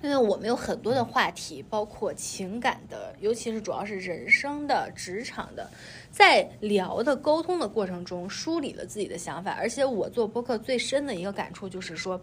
[0.00, 5.70] 因为我们有很多的话题，包括情感的，尤其是主要是人生的、职场的，
[6.10, 9.52] 在聊的沟通的过程中，梳理了自己的想法。
[9.52, 12.18] 而且我做播客最深的一个感触就是说，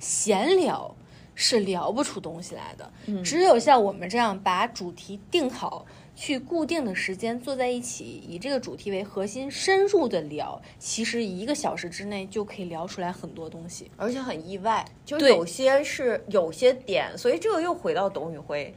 [0.00, 0.92] 闲聊
[1.36, 2.90] 是聊不出东西来的，
[3.22, 5.86] 只有像我们这样把主题定好。
[6.16, 18.74] 去固定的时间坐在一起，以这个主题为核心，深入的聊，其实一个小时之内就可以聊出来很多东西，而且很意外，就有些是有些点，所以这个又回到董宇辉。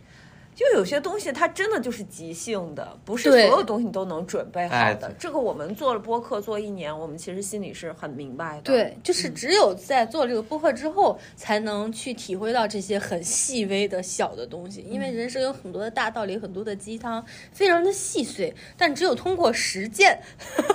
[0.59, 5.09] 就有些东西它真的就是即兴的，不是所有东西都能准备好的。
[5.17, 8.63] 这个我们做了播客做一年，我们其实心里是很明白的。
[8.63, 14.81] 对，就是只有在做这个播客之后，才能去体会到这些很细微的小的东西。
[14.81, 20.19] 因为人生有很多的大道理，很多的鸡汤，非常的细碎，但只有通过实践，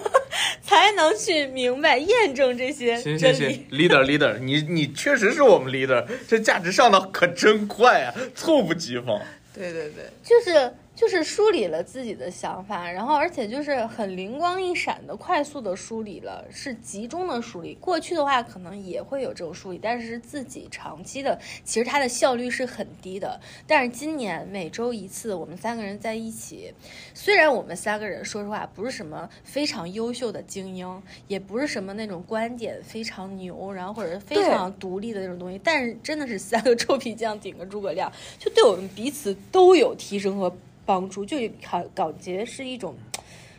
[0.65, 9.21] 才能去明白验证这些行行行，leader leader，你你确实是我们 leader，这价值上的可真快啊，猝不及防。
[9.55, 17.75] 对对对，就是就是梳理了自己的想法，然后而且就是很灵光一闪的，快速的梳理了，是集中的梳理。
[17.75, 23.41] 过去的话可能也会有这种梳理，但是自己长期的，其实它的效率是很低的。
[23.67, 26.73] 但是今年每周一次，我们三个人在一起，
[27.13, 39.25] 虽然我们三个人说实话不是什么非常优秀的精英，也不是什么那种观点非常牛，然后或者非常独立的那种东西，但是真的是三个臭皮匠顶个诸葛亮，就对我们彼此。
[39.51, 40.53] 都有提升和
[40.87, 42.95] 帮助，就好感觉是一种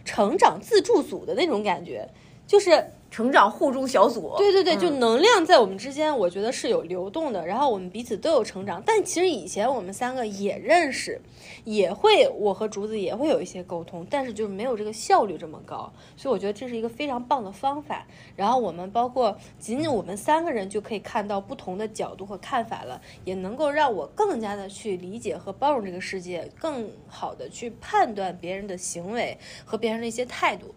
[0.03, 2.07] 成长自助组的那种感觉，
[2.47, 2.85] 就是。
[3.15, 7.47] 成长互助小组，对对对，就能量在我们之间，我觉得是有流动的。
[7.47, 11.21] 然后我们彼此都有成长，但其实以前我们三个也认识，
[11.63, 15.89] 也会我和竹子也会有一些沟通，但是就是没有这个效率这么高。
[16.17, 18.05] 所以我觉得这是一个非常棒的方法。
[18.35, 30.75] 然后我们包括仅仅我们三个人就可以看到不同的角度和看法了，也能够让我更加的去理解和包容这个世界，更好的去判断别人的行为和别人的一些态度。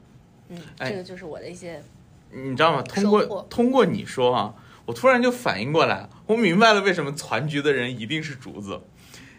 [0.51, 1.83] 嗯，这个就是我的一些。
[2.33, 2.83] 你知道吗？
[2.83, 4.55] 通过通过你说啊，
[4.87, 8.81] 我突然就反应过来，我明白了为什么攒局的人一定是竹子，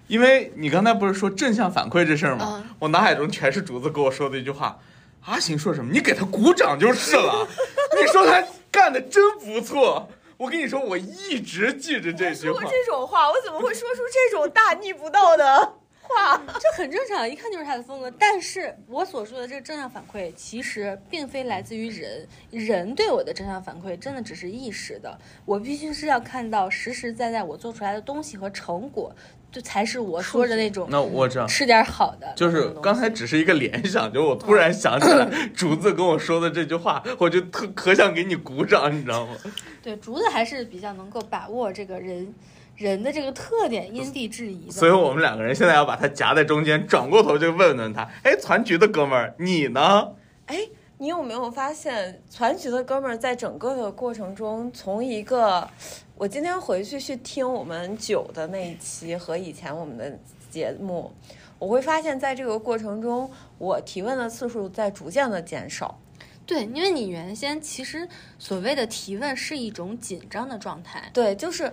[0.07, 2.63] 因为你刚才不是说正向反馈这事儿吗？
[2.79, 4.79] 我脑海中全是竹子跟我说的一句话
[5.25, 5.91] ：“阿行说什么？
[5.91, 7.47] 你给他鼓掌就是了。
[7.99, 10.09] 你说他干的真不错。
[10.37, 12.61] 我跟你说，我一直记着这句话。
[12.61, 15.73] 说这种话，我怎么会说出这种大逆不道的？
[16.09, 16.41] 话。
[16.59, 18.11] 这很正常，一看就是他的风格。
[18.11, 29.15] 但是我所说的这个正向反馈，其实并非来自于人，人对我的正向反馈真的只是意识的，我必须是要看到实实在在我做出来的东西和成果，
[29.51, 32.33] 就才是我说的那种那我知道，吃点好的。
[32.35, 39.35] 就是刚才只是一个联想，就我突然想起来 竹子跟我说的这句话，我就特可想给你鼓掌，你知道吗？
[39.81, 42.33] 对竹子还是比较能够把握这个人
[42.79, 44.71] 人的这个特点，因地制宜的。
[44.71, 50.13] 所以我们两个人现在要把他夹在中间，转过头就问问他，哎，攒局的哥们儿，你呢？
[50.45, 50.57] 哎，
[50.97, 55.69] 你有没有发现，攒局的哥们儿在整个的过程中，从一个
[56.15, 60.17] 我今天回去去听我们九的那一期和以前我们的
[60.49, 61.11] 节目，
[61.59, 65.99] 我会发现在这个过程中，我提问的次数在逐渐的减少。
[66.45, 68.07] 对，因为你原先其实
[68.39, 71.11] 所谓的提问是一种紧张的状态。
[71.13, 71.71] 对，就是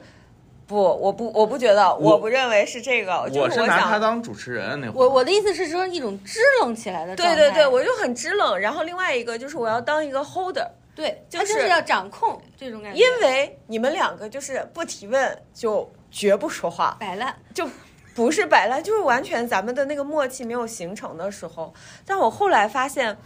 [0.67, 3.99] 不，我不，我不觉得，我不认为是这个，我就是拿他。
[4.01, 7.37] 当主持人那会儿，我我的意思是说一种支棱起来的状态。
[7.37, 8.59] 对对对，我就很支棱。
[8.59, 12.99] 然后另外一个就是我要当一个 holder，对，就他就是是要掌控这种感觉。
[12.99, 17.69] 因为你们两个就是不提问就绝不说话，摆烂，就
[18.15, 21.73] 不是摆烂，就是完全咱们的那个默契没有形成的时候。
[22.05, 23.17] 但我后来发现，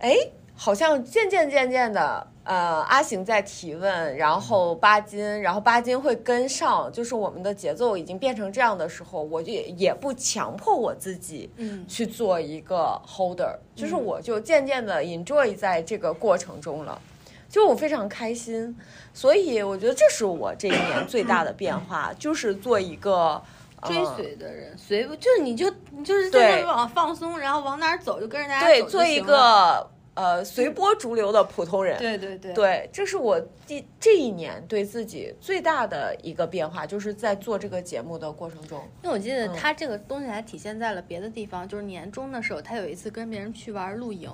[0.00, 0.16] 哎，
[0.56, 11.50] 好像渐渐渐渐的，呃，阿行在提问，然后巴金，然后巴金会跟上，就是我们的节奏已经变成这样的时候，我就也也不强迫我自己。
[11.56, 17.00] 嗯，去做一个 holder，就是我就渐渐的 enjoy 在这个过程中了，
[17.48, 18.76] 就我非常开心，
[19.12, 23.40] 所以我觉得这是我这一年最大的变化，就是做一个
[23.84, 29.88] 追呃随的人，随不就是你就你就是对在那往放松，然后往哪儿走就跟着大家对，做一个
[30.20, 31.98] 呃随波逐流的普通人。
[31.98, 38.78] 对对对对，这是我第这一年对自己最大的一个变化，就是在做这个节目的过程中。
[39.02, 44.30] 因为我记得嗯他这个东西还体现在了别的地方，就是年终的时候，他有一次跟别人去玩露营，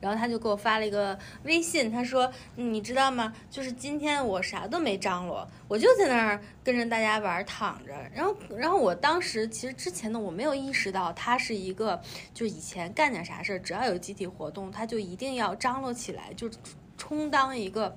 [0.00, 3.32] 然后他就给我发了一个微信，他说：“嗯你知道吗？
[3.48, 11.98] 就是今天我啥都没张罗，我就在那儿跟着大家玩躺着。”然后，然后我当时其实之前呢，我没有意识到他是一个，
[12.34, 16.50] 就以前干点啥事儿，只要有集体活动，他就一定要张罗起来，就
[16.98, 17.96] 充当一个。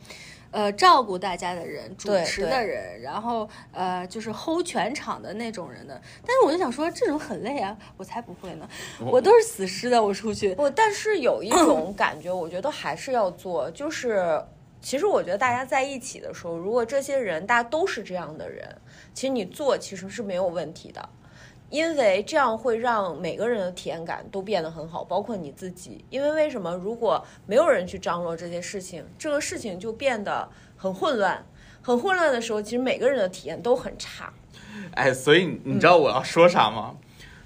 [0.53, 6.01] 呃，照顾大家的人，主持的人，然后呃，就是 hold 全场的那种人的。
[6.25, 8.67] 但是我就想说，这种很累啊，我才不会呢，
[8.99, 10.53] 我都是死尸的，我出去。
[10.57, 14.43] 我，但是有一 种感觉，我觉得还是要做，就是
[14.81, 18.67] 其实我觉得大家在一起的时候，如果这些人大家都是这样的人，
[19.13, 21.09] 其实你做其实是没有问题的。
[21.69, 26.03] 因为这样会让每个人的体验感都变得很好，包括你自己。
[26.09, 26.73] 因为为什么？
[26.75, 31.41] 如果没有人去张罗这些事情，这个事情就变得很混乱。
[31.81, 34.33] 很混乱的时候，其实每个人的体验都很差。
[34.95, 36.97] 哎，所以你知道我要说啥吗？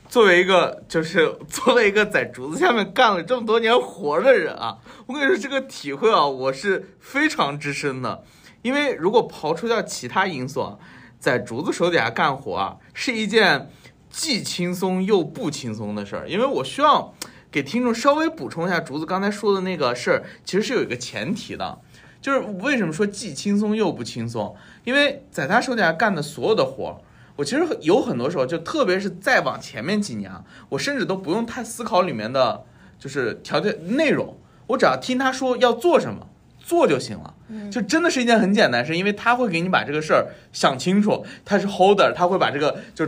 [0.08, 8.24] 作为一个就是 作为一个在竹子下面干了这么多年活的人啊，我跟你说这个体会啊，我是非常之深的。
[8.62, 10.78] 因为如果刨除掉其他因素啊，
[11.20, 13.70] 在竹子手底下干活啊，是一件
[14.10, 16.30] 既轻松又不轻松的事儿。
[16.30, 17.14] 因为我需要
[17.52, 21.80] 给听众稍微补充一下竹子刚才说的那个事儿，其实是有一个前提的，
[22.22, 24.56] 就是为什么说既轻松又不轻松？
[24.84, 26.98] 因为在他手底下干的所有的活儿。
[27.36, 32.64] 我其实有很多时候，就特别是再往前面几年啊，我甚至都不用太思考里面的，
[32.98, 36.28] 就是条件内容，我只要听他说要做什么，
[36.60, 37.34] 做就行了。
[37.72, 43.08] 就真的是一件很简单的事，因为他会给你把这个事儿想清楚，他是 holder，他会把这个就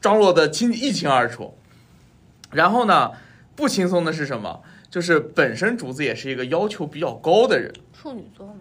[0.00, 1.56] 张罗的清一清二楚。
[2.50, 3.12] 然后呢，
[3.56, 4.62] 不轻松的是什么？
[4.90, 8.54] 就是本身竹子也是一个要求比较高的人，处女座吗，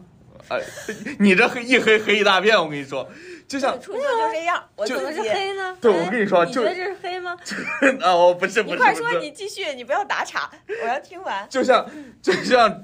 [0.47, 0.59] 哎，
[1.19, 3.07] 你这黑一黑黑一大片，我跟你说，
[3.47, 5.21] 就像处女座就这样，我怎么是。
[5.21, 5.77] 黑呢？
[5.81, 7.37] 对哎我跟你说就你觉得这是黑吗？
[8.01, 10.49] 啊， 我不是不是你快说，你继续，你不要打岔，
[10.81, 11.47] 我要听完。
[11.49, 11.85] 就像
[12.21, 12.83] 就像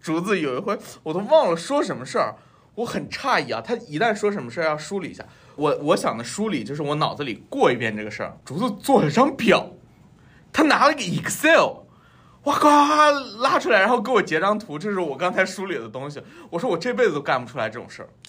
[0.00, 2.34] 竹子有一回，我都忘了说什么事儿，
[2.74, 3.60] 我很诧异啊。
[3.60, 5.24] 他一旦说什么事儿要梳理一下，
[5.56, 8.36] 我我想的梳理就是我脑子里过一遍这个事儿。
[8.44, 9.70] 竹子做了张表，
[10.52, 11.84] 他拿了个 Excel，
[12.44, 12.68] 哇呱
[13.40, 16.22] 拉出来，然后给我截张图，这是我刚才梳理的东西。
[16.50, 18.19] 我说我这辈子都干不出来这种事儿啊。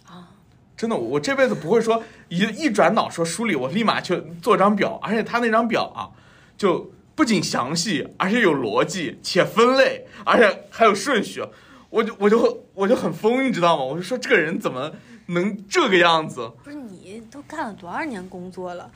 [0.82, 6.10] 真的，我我这辈子不会说一一转脑说梳理，我立马去做张表，而且他那张表啊，
[6.58, 11.44] 就不仅详细，而且有逻辑，且分类，而且还有顺序，
[11.92, 13.84] 我就我就我就很疯，你知道吗？
[13.84, 14.92] 我就说这个人怎么
[15.28, 16.52] 能这个样子？
[16.64, 18.90] 不是你都干了多少年工作了，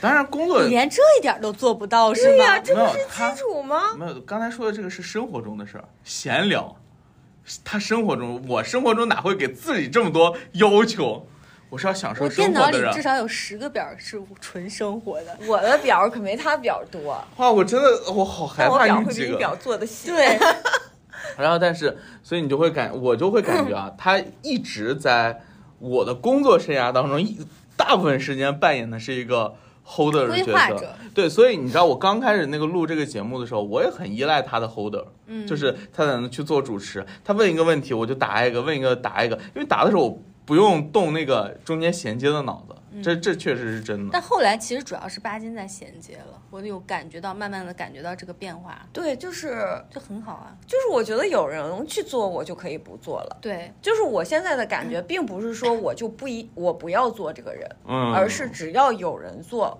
[0.00, 2.62] 当然工作 你连这一点都做不到是对呀、吗？
[2.64, 3.92] 这不是没有基础吗？
[3.98, 6.76] 没有，刚才说的这个是生活中的事儿，闲聊。
[7.64, 11.28] 他生活中，我生活中哪会给自己这么多要求？
[11.68, 13.02] 我我是要享受电生活的人脑里至。
[13.02, 15.38] 少有十个表是纯生活的。
[15.46, 19.36] 我的表可没他表多，哇，我真的我好害怕表会比你你几个。
[19.36, 20.08] 表做的细。
[20.14, 20.38] 对，
[21.36, 25.42] 然后，但是，所以你就会感，我就会感觉啊， 他一直在
[25.78, 27.38] 我的工作生涯当中，一
[27.76, 29.56] 大部分时间扮演的是一个
[29.86, 30.94] holder 的角色。
[31.14, 37.04] 对，所以你知道，我刚开始那个录这个节目的时候，我也很依赖他的 holder，嗯，就是他在那去做主持。
[37.24, 44.10] 他问一个问题，我就答一个；问一个答一个，因为答的时候我不用动那个中间衔接的脑子，这这确实是真的。
[44.12, 49.58] 但后来其实主要是巴金在衔接了，我有感觉到，慢慢的感觉到这个变化，对，就是
[49.90, 50.56] 就很好啊。
[50.64, 53.38] 就是，我觉得有人去做，我就可以不做了。
[53.42, 59.76] 对，就是我现在的感觉，并不是说我就不一我不要做这个人，嗯，而是只要有人做，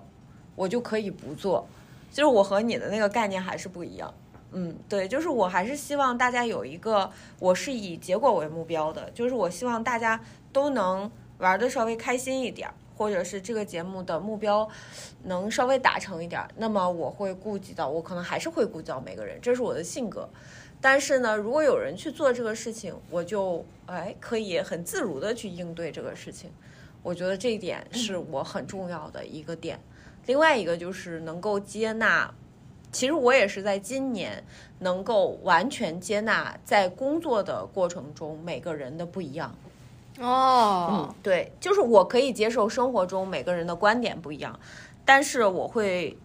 [0.55, 1.65] 我就可以不做。
[2.11, 4.13] 就是我和你的那个概念还是不一样。
[4.53, 10.19] 嗯，对，就是我还是希望大家有一个，我是以结果为目标的，就是我希望大家
[10.51, 14.67] 都能玩的稍微开心一点，或者是这个节目的目标
[15.23, 20.27] 能稍微达成一点，那么我会顾及到，我可能还是会顾及到每个人，这是我的性格。
[20.79, 26.51] 但是呢，如果有人去做这个事情，我就哎可以很自如的去应对这个事情。
[27.01, 29.79] 我觉得这一点是我很重要的一个点。
[30.25, 32.31] 另外一个就是能够接纳，
[32.91, 34.43] 其实我也是在今年
[34.79, 39.55] 能够完全接纳在工作的过程中每个人的不一样。
[40.19, 44.59] 哦嗯，，对，就是我可以接受生活中每个人的观点不一样，
[45.05, 46.17] 但是我会，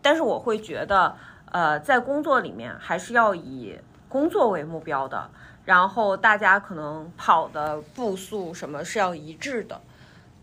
[0.00, 1.16] 但是我会觉得，
[1.50, 3.78] 呃，在工作里面还是要以
[4.08, 5.30] 工作为目标的，
[5.64, 9.80] 然后大家可能跑的步速什么是要一致的，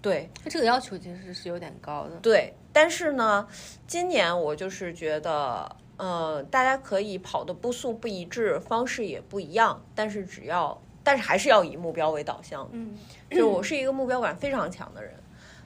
[0.01, 2.15] 对这个要求其实是有点高的。
[2.21, 2.53] 对。
[2.73, 3.45] 但是呢，
[3.85, 12.67] 今年我就是觉得，呃，大家可以跑的步速不一致，方式也不一样，但是只要，但是还是要以目标为导向。
[12.71, 12.97] 嗯，
[13.29, 15.13] 就我是一个目标感非常强的人，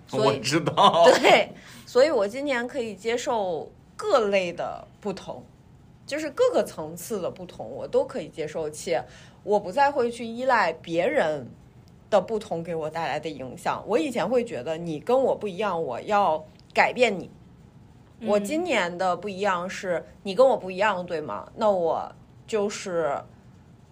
[0.08, 1.50] 所我以知道， 对，
[1.86, 5.44] 所以我今年可以接受各类的不同，
[6.06, 9.04] 就是各个层次的不同，我都可以接受，且
[9.44, 11.48] 我不再会去依赖别人
[12.10, 13.84] 的不同给我带来的影响。
[13.88, 17.30] 我以前会觉得你跟我不一样，我要改变你。
[18.22, 21.52] 我今年的不一样是你跟我不一样，对吗？
[21.58, 22.10] 那我
[22.48, 23.22] 就是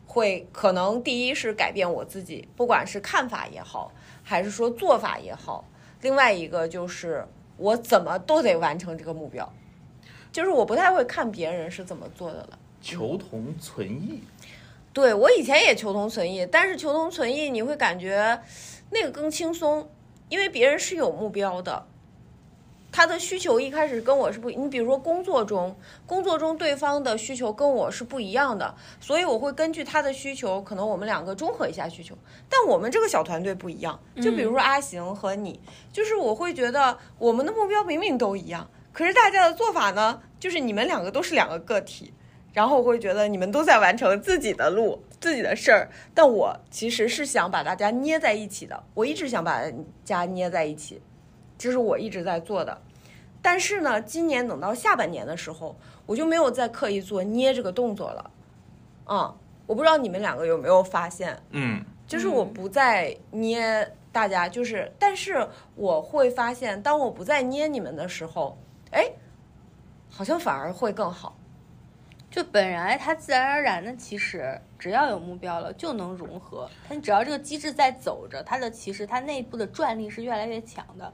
[0.05, 3.91] 会可能第一是改变我自己，不管是看法也好，
[4.23, 5.65] 还是说做法也好。
[6.01, 7.25] 另外一个就是
[7.57, 9.51] 我怎么都得完成这个目标，
[10.31, 12.59] 就是我不太会看别人是怎么做的了。
[12.81, 14.21] 求同存异。
[14.91, 18.39] 对我以前也求同存异，但是求同存异你会感觉
[18.91, 19.89] 那个更轻松，
[20.29, 21.87] 因为别人是有目标的，
[22.93, 25.75] 他的需求一开始跟我是不，你比如说工作中，
[26.05, 32.15] 工作中对方的需求跟我是不一样的，所以我会根据他的需求，可能我们两个综合一下需求。
[32.47, 35.59] 但我们这个小团队不一样，就比如说阿行和你，
[35.91, 42.13] 就是我会觉得我们的目标明明都一样，可是大家的做法呢，就是你们两个都是两个个体。
[42.53, 48.83] 然后我会觉得你们都在完成自己的路、自己的事儿，但我其实是想把大家捏在一起的。
[48.93, 49.71] 我一直想把大
[50.05, 51.01] 家捏在一起，
[51.63, 52.77] 这是我一直在做的。
[53.41, 58.31] 但是呢，今年等到下半年的时候，我就没有再刻意做捏这个动作了。
[59.05, 59.33] 啊、
[59.65, 68.57] 我不知道你们两个有没有发现，嗯，就是我不再捏大家，就是，但是我会发现，当我不再捏你们的时候，
[68.91, 69.09] 哎，
[70.09, 71.37] 好像反而会更好。
[72.31, 76.67] 就本来它自然而然的，其实只要有目标了就能融合。
[76.89, 81.13] 它只要这个机制在走着，它的其实它内部的转力是越来越强的，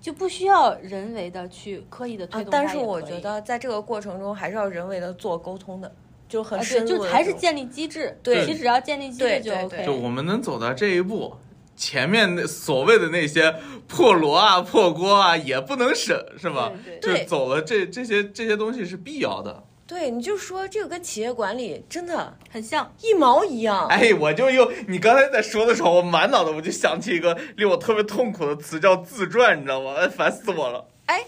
[0.00, 5.92] 就不需要人为的去刻意的推啊动但是我觉得在这个过程中还是要人为的做沟通的，
[6.28, 8.18] 就很啊，深对，入的还是建立机制。
[8.22, 9.84] 对其实只要建立机制就 OK。
[9.84, 11.34] 就我们能走到这一步，
[11.76, 13.54] 前面那所谓的那些
[13.86, 16.72] 破锣啊、破锅啊也不能省，是吧？
[16.84, 19.64] 对对就走了这这些这些东西是必要的。
[19.88, 22.92] 对，你就说这个跟企业管理真的很像。
[23.00, 23.86] 一毛一样。
[23.88, 29.94] 哎，我就又你刚才在说的时候，我满脑子我就想起一个令我特别痛苦的词，叫自传，你知道吗？
[29.96, 30.86] 哎， 烦死我了。
[31.06, 31.24] 哎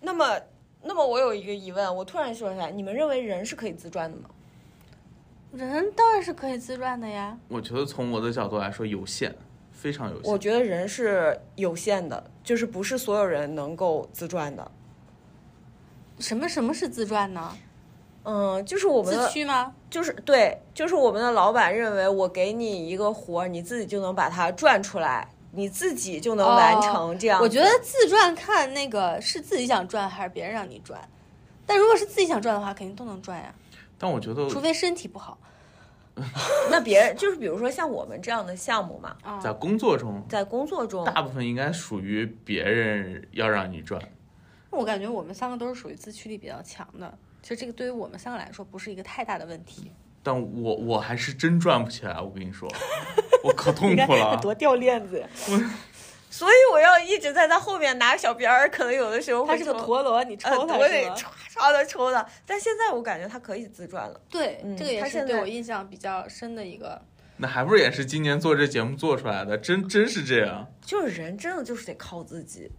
[0.00, 0.40] 那么，
[0.82, 4.28] 那么我有一个疑问，我突然说出来，你们认为人是可以自传的吗？
[5.52, 7.38] 人当然是可以自传的呀。
[7.46, 9.32] 我觉得从我的角度来说，有限，
[9.70, 10.32] 非常有限。
[10.32, 14.68] 我觉得人是有限的，就是不是所有人能够自传的。
[16.18, 17.56] 什么什么是自传呢？
[18.22, 19.74] 嗯，就是我们自的，驱吗？
[19.88, 31.00] 就是对，就是我们的老板认为，我给你一个活儿，你自己就能把它赚出来，你自己就能完成这样、哦我觉得自赚看那个是自己想赚还是别人让你赚，
[31.66, 33.54] 但如果是自己想赚的话，肯定都能赚呀，
[33.98, 35.38] 但我觉得除非身体不好。
[36.70, 44.00] 那别人就是比如说像我们这样的项目嘛，啊在工作中，在工作中，大部分应该属于别人要让你赚。
[44.68, 49.90] 我感觉我们三个都是属于自驱力比较强的，其实这个对于我们三个来说不是一个太大的问题。
[50.22, 52.68] 但我我还是真转不起来，我跟你说，
[53.42, 54.36] 我可 痛你看苦了。
[54.42, 55.26] 多掉链子呀！
[56.28, 61.16] 所以我要一直在他后面拿小鞭儿，可能有的时候他是个陀螺，你呃，抽他我得是吧？
[61.16, 61.24] 唰
[61.58, 62.24] 唰的抽他。
[62.46, 64.20] 但现在我感觉他可以自转了。
[64.30, 67.00] 对，嗯这个也是对它现在我印象比较深的一个。
[67.38, 70.70] 那还不是也是今年做这节目做出来的，真真是这样。
[70.82, 72.70] 就是人真的就是得靠自己。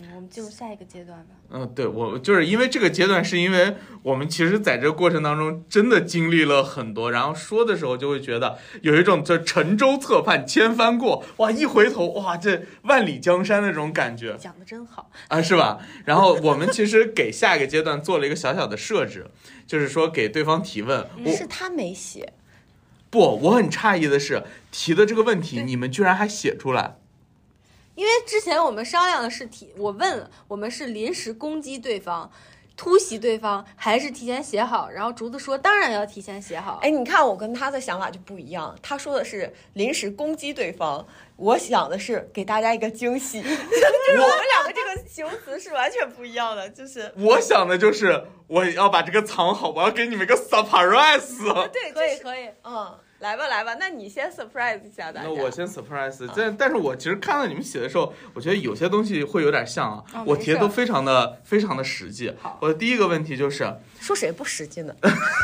[0.00, 1.34] 嗯，我们进入下一个阶段吧。
[1.50, 15.78] 嗯，对我就是因为这个阶段，是因为我们其实在这个过程当中真的经历了很多，然后说的时候就会觉得有一种这沉舟侧畔千帆过，哇，一回头哇，这万里江山的这种感觉讲的真好，啊，是吧？
[16.04, 19.28] 然后我们其实给下一个阶段做了一个小小的设置，
[19.64, 22.32] 就是说给对方提问，我是他没写，
[23.10, 24.42] 不，我很诧异的是
[24.72, 26.96] 提的这个问题，你们居然还写出来。
[27.94, 32.30] 因为之前我们商量的是提，我问了，我们是临时攻击对方。
[32.76, 36.80] 突袭对方还是提前写好，然后竹子说当然要提前写好。
[36.82, 38.76] 哎，你看我跟他的想法就不一样。
[38.82, 43.38] 他说的是临时攻击对方，我想的是给大家一个惊喜。
[43.46, 51.68] 就是我们两个这个形容词是完全不一样的，就是我想的就是我要把这个藏好，我要给你们一个 surprise。
[51.68, 52.92] 对，可以可以，嗯，
[53.24, 55.26] 来吧来吧，那你先 surprise 一下大家。
[55.26, 62.58] 那我先 surprise，但但是我其实看到你们写的时候，我觉得有些东西会有点像啊，哦我提的都非常的非常的实际好。
[62.60, 64.94] 我的第一个问题就是，说谁不实际呢？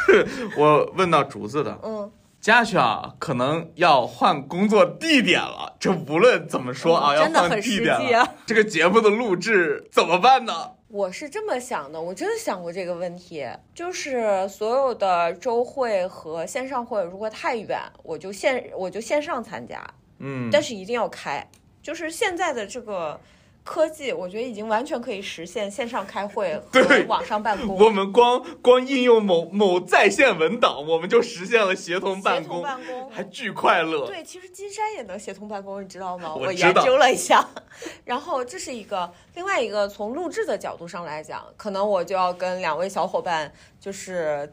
[0.58, 8.34] 我问到竹子的，嗯，接下去啊，可能要换工作地点了，这无论怎么说啊，要换地点了。
[8.44, 10.72] 这个节目的录制怎么办呢？
[10.92, 19.80] 我是这么想的，我真的想过这个问题，就是所有的周会和线上会如果太远，我就线我就线上参加，
[20.18, 21.46] 嗯，但是一定要开。
[21.80, 23.18] 就是现在的这个
[23.62, 27.76] 科技，我觉得已经完全可以实现线上开会和 对网上办公。
[27.78, 34.06] 我们光光应用某某在线文档，我们就实现了协同办协同公，办公还巨快乐。
[34.06, 36.34] 对，其实金山也能协同办公，你知道吗？
[36.34, 37.46] 我研究了一下，
[38.04, 44.52] 然后这是一个，另外一个从录制的角度上来讲，可能我就要跟两位小伙伴，就是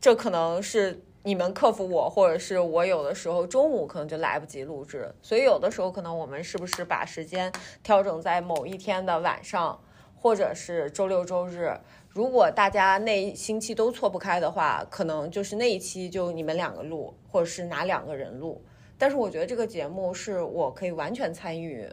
[0.00, 7.50] 这可能是你们克服我，或者是我有的时候中午可能就来不及录制，所以有的时候可能我们是不是把时间
[7.82, 9.80] 调整在某一天的晚上，
[10.14, 11.74] 或者是周六周日。
[12.10, 18.62] 如果大家那一星期都错不开的话，可能就是那一期就你们两个录，或者是哪两个人录。
[18.98, 21.88] 但是我觉得这个节目是我可以完全参与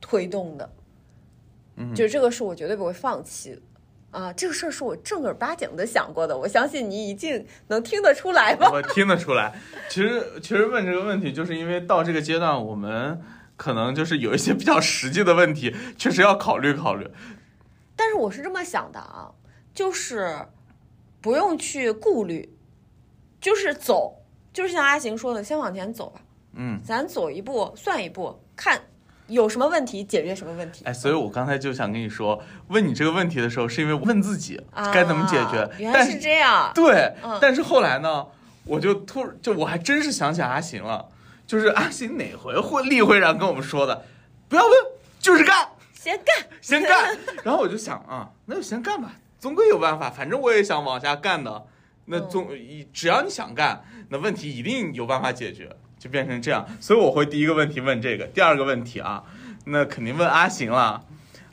[0.00, 0.70] 推动的，
[1.76, 3.60] 嗯就这个是我绝对不会放弃。
[4.10, 8.68] 啊，这个事儿是我正儿八经的想过的，我相信你一定能听得出来吧？
[8.72, 9.54] 我听得出来。
[9.88, 13.20] 其实其实问这个问题，就是因为到这个阶段，我们
[13.56, 17.08] 可能就是有一些比较实际的问题，确实要考虑考虑。
[17.94, 19.30] 但是我是这么想的啊，
[19.72, 20.34] 就是
[21.20, 22.56] 不用去顾虑，
[23.40, 26.20] 就是走，就是像阿行说的，先往前走吧，
[26.54, 28.80] 嗯，咱走一步算一步，看
[29.30, 30.84] 有什么问题解决什么问题。
[30.84, 35.68] 哎，所以我刚才就想跟你说，问你这个问题的时候，是因为问自己啊该怎么解决。
[35.78, 38.26] 原来但是这样，对，嗯但是后来呢，
[38.64, 41.06] 我就突就我还真是想起阿行了，
[41.46, 44.04] 就是阿行哪回会例会上跟我们说的，
[44.48, 44.72] 不要问，
[45.18, 45.68] 就是干。
[45.94, 46.46] 先干。
[46.60, 47.16] 先干。
[47.42, 50.10] 然后我就想啊，那就先干吧，总归有办法。
[50.10, 51.64] 反正我也想往下干的，
[52.06, 52.48] 那总
[52.92, 55.70] 只要你想干，那问题一定有办法解决，
[56.00, 56.66] 就变成这样。
[56.80, 59.22] 所以我会第一个问题问这个，第二个问题啊，
[59.66, 61.04] 那肯定问阿行了。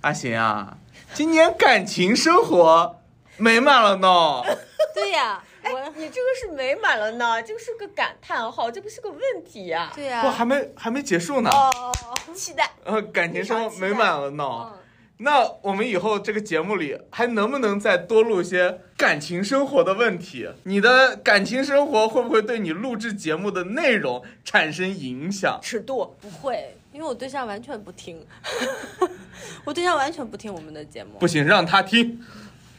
[0.02, 0.78] 阿行啊，
[1.14, 3.02] 今年感情生活
[3.38, 4.42] 美满了呢？
[4.96, 11.50] 对呀，哎我，你这个是美满了呢，这个是个感叹号，这不是个问题呀、对呀，不，还没还没结束呢。
[11.52, 12.72] 哦哦哦，期待。
[12.86, 14.44] 呃，感情生活美满了呢。
[14.46, 14.74] 嗯，
[15.20, 20.48] 那我们以后这个节目里还能不能再多录一些感情生活的问题？
[20.64, 25.60] 你的感情生活会不会对你录制节目的内容产生影响？
[25.62, 28.24] 尺度，不会，因为我对象完全不听，
[29.66, 32.24] 我对象完全不听我们的节目不，行，让他听。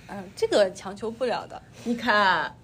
[0.07, 2.57] 嗯，这个强求不了的，你看，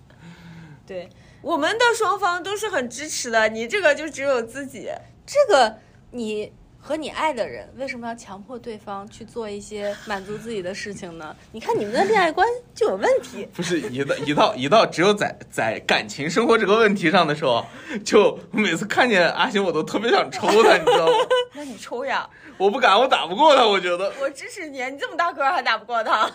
[0.86, 1.08] 对，
[1.42, 4.88] 我们的双方都是很支持的，你这个就只有自己。
[5.26, 5.78] 这个
[6.12, 6.52] 你
[6.86, 11.34] 和你爱的人为什么要强迫对方去做一些满足自己的事情呢？
[11.50, 13.48] 你看你们的恋爱观就有问题。
[13.56, 17.64] 不是一到一到一到只有在在感情生活这个问题上的时候，
[18.04, 21.12] 就每次看见阿星我都特别想抽他， 你知道吗？
[21.54, 22.28] 那你抽呀，
[22.58, 26.30] 我不敢，我打不过他，我觉得我支持你，你这么大个儿还打不过他。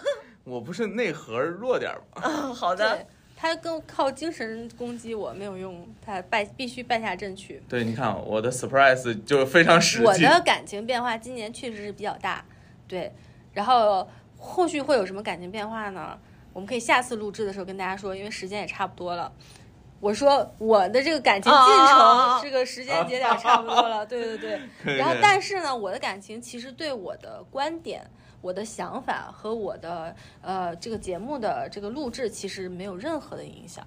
[0.45, 2.23] 我不是内核弱点儿吗？
[2.27, 3.05] 啊，好的对，
[3.41, 7.63] 他更靠精神攻击我没有用，他败必须败下阵去。
[7.69, 10.03] 对，你看我的 surprise 就非常实际。
[10.03, 12.43] 我的感情变化今年确实是比较大，
[12.85, 13.09] 对，
[13.53, 14.05] 然后
[14.37, 16.19] 后续会有什么感情变化呢？
[16.51, 19.31] 我们可以下次录制的时候跟大家说，因为时间也差不多了。
[20.01, 24.59] 我说我的这个感情进程，这个时间节点差不多了，对对对。
[24.97, 28.05] 然后，但是呢，我的感情其实对我的观点、
[28.41, 33.85] 我的想法和我的呃这个节目的这个录制其实没有任何的影响。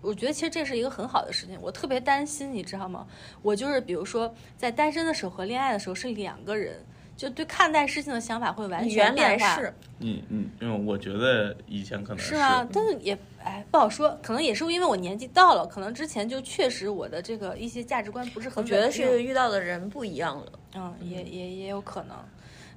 [0.00, 1.58] 我觉得其实这是一个很好的事情。
[1.62, 3.06] 我特别担心，你知道吗？
[3.42, 6.84] 我就是比如说在单身的时候和恋爱的时候是两个人。
[7.16, 9.56] 就对看待事情的想法会完全变化。
[10.00, 12.68] 嗯嗯，因为我觉得以前可能是吗？
[12.72, 18.60] 但是也哎不好说，可能也是因为我年纪到了，可能之前就确实我的这个一些价值观不是很。
[18.60, 20.52] 我觉得是遇到的人不一样了。
[20.74, 22.16] 嗯，也也也有可能。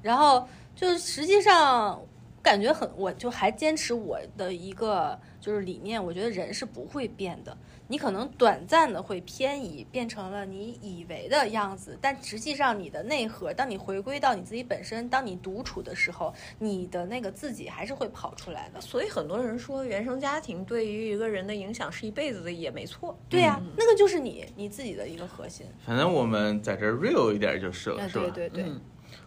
[0.03, 0.47] 然后
[0.77, 1.99] 就实际上
[2.43, 7.57] 感觉很，我就还坚持我的一个就是理念，我觉得人是不会变的。
[7.89, 18.79] 你可能短暂的会偏移，变成了你以为的样子，但实际上你的内核，当你回归到你自己本身，当你独处的时候，你的那个自己还是会跑出来的。
[18.79, 23.17] 所以很多人说原生家庭对于一个人的影响是一辈子的，也没错。
[23.27, 25.65] 对呀，那个就是你你自己的一个核心。
[25.85, 28.25] 反正我们在这 real 一点就是了，是吧？
[28.35, 28.71] 对对对。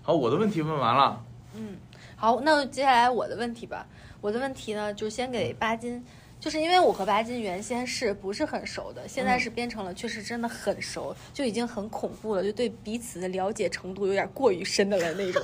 [0.03, 1.25] 好，我的问题问完了。
[1.55, 1.77] 嗯，
[2.17, 3.87] 好，那接下来我的问题吧。
[4.21, 6.05] 我的问题呢，就先给巴金。
[6.39, 15.43] 就是因为我和巴金原先是不是很熟的，现在是变成了确实真的很熟，就已经很恐怖了，就对彼此的了解程度有点过于深的了那种，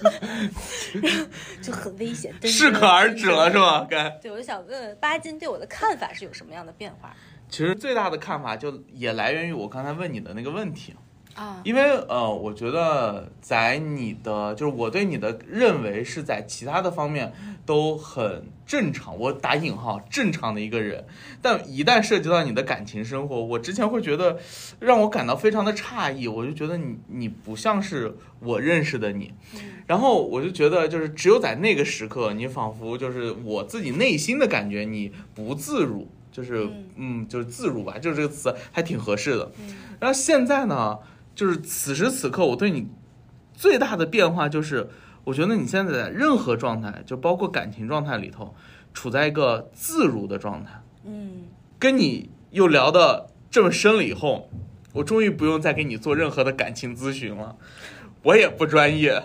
[1.60, 2.32] 就很危险。
[2.44, 3.86] 适可而止了是吧？
[3.90, 7.14] 该对，我就想问问巴金对我的看法是有什么样的变化？
[7.50, 10.94] 其实最大的看法就也来源于我刚才问你的那个问题。
[11.36, 17.30] 啊，因为呃，我觉得在你的就是我对你的认为是在其他的方面
[17.66, 21.04] 都很正常，我打引号正常的一个人，
[21.42, 24.38] 但一旦涉及到你的感情生活，我之前会觉得
[24.80, 29.34] 让我感到非常的诧异，我就觉得你你不像是我认识的你，
[29.86, 36.66] 然后我就觉得就是只有在那个时刻，你仿佛就是我自己内心的感觉，你不自如，就是
[36.96, 39.52] 嗯，就是自如吧，就是这个词还挺合适的，
[40.00, 40.98] 然后现在呢？
[41.36, 42.88] 就是此时此刻，我对你
[43.54, 44.88] 最大的变化就是，
[45.22, 48.54] 我觉得你现在在任何状态，就包括感情状态里头，
[48.94, 50.82] 处在一个自如的状态。
[51.04, 51.44] 嗯，
[51.78, 54.48] 跟你又聊的这么深了以后，
[54.94, 57.54] 我终于不用再给你做任何的感情咨询了。
[58.22, 59.22] 我也不专业，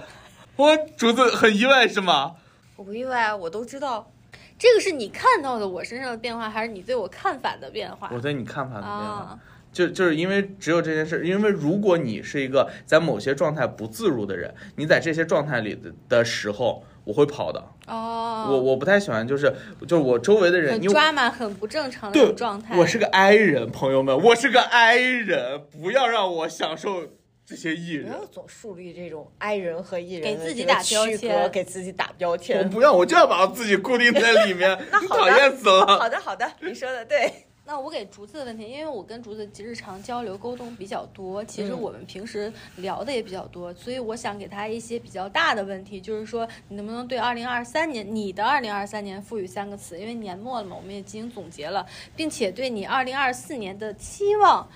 [0.57, 2.36] 我竹子很意外是吗？
[2.76, 4.12] 我不意外，我都知道，
[4.59, 8.12] 这个是你看到的我身上的变化，还是你对我看法的变化？
[8.14, 9.39] 我对你看法的变化。
[9.72, 17.64] 就就是因为只有这件事，因为如果你是一个在某些状态不自如的人，你在这些状态里的的时候，我会跑的。
[17.88, 19.54] 哦，我我不太喜欢，就是
[19.88, 22.78] 就是我周围的人，很抓马，很不正常的状态。
[22.78, 27.08] 我是个 I 人，朋友们，我是个 I 人，不要让我享受
[27.46, 28.08] 这些艺人。
[28.08, 32.60] 不要总树立这种 I 人和艺人给自己打标签，给自己打标签。
[32.60, 34.78] 我不要，我就要把自己固定在里面，
[35.10, 35.98] 讨厌死了。
[35.98, 37.32] 好的，好的，你说的对。
[37.72, 49.98] 那我给竹子的问题，因为我跟竹子日常交流沟通比较多，其实我们平时聊的也比较多，所以我想给他一些比较大的问题，就是说你能不能对二零二三年你的二零二三年赋予三个词？
[49.98, 54.68] 因为年末了嘛，我们也进行总结了，并且对你二零二四年的期望，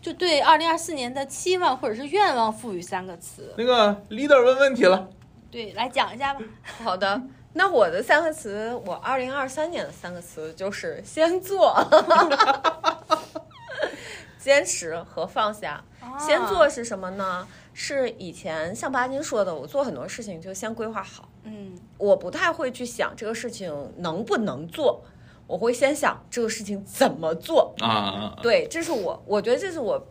[0.00, 3.52] 就对二零二四年的期望或者是愿望赋予三个词。
[3.58, 5.10] 那个 leader 问问题了，
[5.50, 6.40] 对，来讲一下吧。
[6.62, 7.20] 好的。
[7.54, 11.74] 那我的三个词，我二零二三年的三个词就是先做、
[14.38, 15.84] 坚持和放下。
[16.18, 17.46] 先做是什么呢？
[17.74, 21.28] 是以前像巴金说的，我做很多事情就先规划好。
[21.44, 25.02] 嗯，我不太会去想这个事情能不能做，
[25.46, 28.36] 我会先想这个事情怎么做啊。
[28.42, 30.06] 对，这是我，我觉得这是我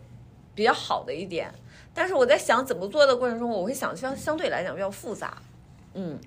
[0.55, 1.53] 比较好的一点。
[1.93, 5.37] 但是我在想怎么做的过程中，我会想相相对来讲比较复杂。
[5.93, 6.19] 嗯。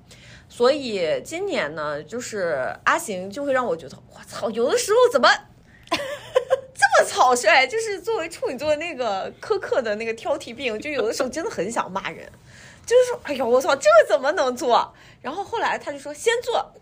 [0.56, 5.28] 所以今年呢，就是阿行就会让我觉得，我操，有的时候怎么
[5.90, 7.66] 这么草率？
[7.66, 12.30] 就是作为处女座那个苛刻的那个挑剔病，就有的时候真的很想骂人，
[12.86, 14.94] 就是说，哎呦，我操，这个怎么能做？
[15.20, 16.72] 然后后来他就说先做，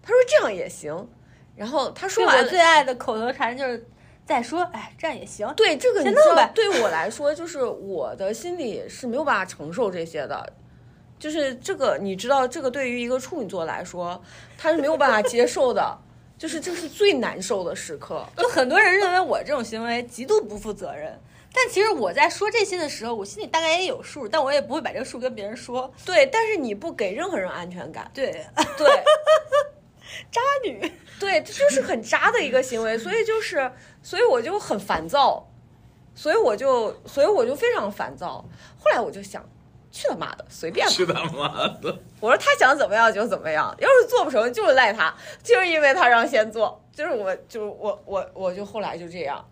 [0.00, 1.08] 他说这样也行。
[1.56, 3.84] 然后他说完，我最爱的口头禅就是
[4.24, 5.52] 再说，哎，这样也行。
[5.56, 6.48] 对这个，先弄呗。
[6.54, 10.52] 对我来说，就是我的心里是没有办法承受这些的。
[11.18, 14.22] 就是这个，你知道，这个对于一个处女座来说，
[14.58, 15.98] 他是没有办法接受的，
[16.36, 18.26] 就是这是最难受的时刻。
[18.36, 21.18] 就很多人认为我这种行为极度不负责任，
[21.52, 25.92] 但其实我在说这些的时候，我心里大概也有数，但我也不会把这个数跟别人说。
[26.04, 28.10] 对，但是你不给任何人安全感。
[28.12, 28.44] 对
[28.76, 28.86] 对，
[30.30, 30.92] 渣女。
[31.18, 35.48] 对，这就是很渣的一个行为，所以就是，所以我就很烦躁，
[36.14, 38.44] 所以我就，所以我就非常烦躁。
[38.78, 39.42] 后来我就想，
[39.96, 40.92] 去他妈的，随便吧。
[40.92, 41.98] 去他妈的！
[42.20, 49.42] 我说他想怎么样就怎么样，要是做不成就是赖他，就是因为他让先做，就是我就是我我我就后来就这样，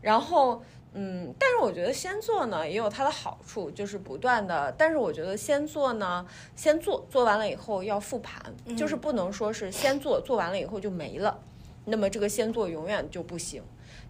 [0.00, 0.62] 然后
[0.92, 6.24] 嗯，但是我觉得先做呢也有它的好处，就是不断的，但是我觉得先做呢，
[6.54, 8.40] 先做做完了以后要复盘，
[8.76, 11.40] 就是不能说是先做做完了以后就没了，
[11.84, 13.62] 那么这个先做永远就不行。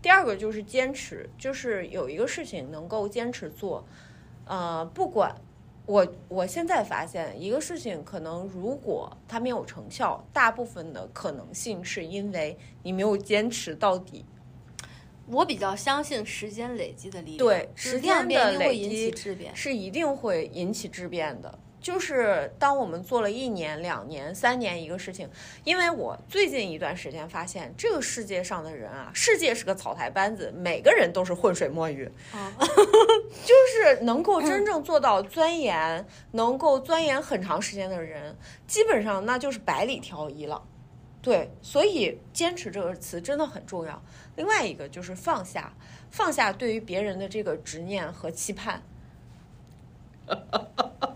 [0.03, 3.85] 第二个就是坚持，就是有一个事情能够坚持做，
[4.47, 5.35] 呃，不管
[5.91, 14.25] 我我现在发现一个事情，可能如果它没有成效，大部分的可能性是因为你没有坚持到底。
[15.27, 19.57] 我比较相信时间累积的力量，对时间的量变一定会累引起积质变。
[19.57, 21.59] 是一定会引起质变的。
[21.81, 25.29] 就是当我们做了一年、两年、三年一个事情，
[25.65, 32.05] 因为我最近一段时间发现，这个世界上的人啊，世界是个草台班子，每个人都是浑水摸鱼。
[32.33, 40.63] 啊 就是能够真正做到钻研，能够钻研很长时间的人，基本上那就是百里挑一了。
[41.23, 44.03] 对，所以坚持这个词真的很重要。
[44.37, 45.73] 另外一个就是放下，
[46.11, 48.83] 放下对于别人的这个执念和期盼。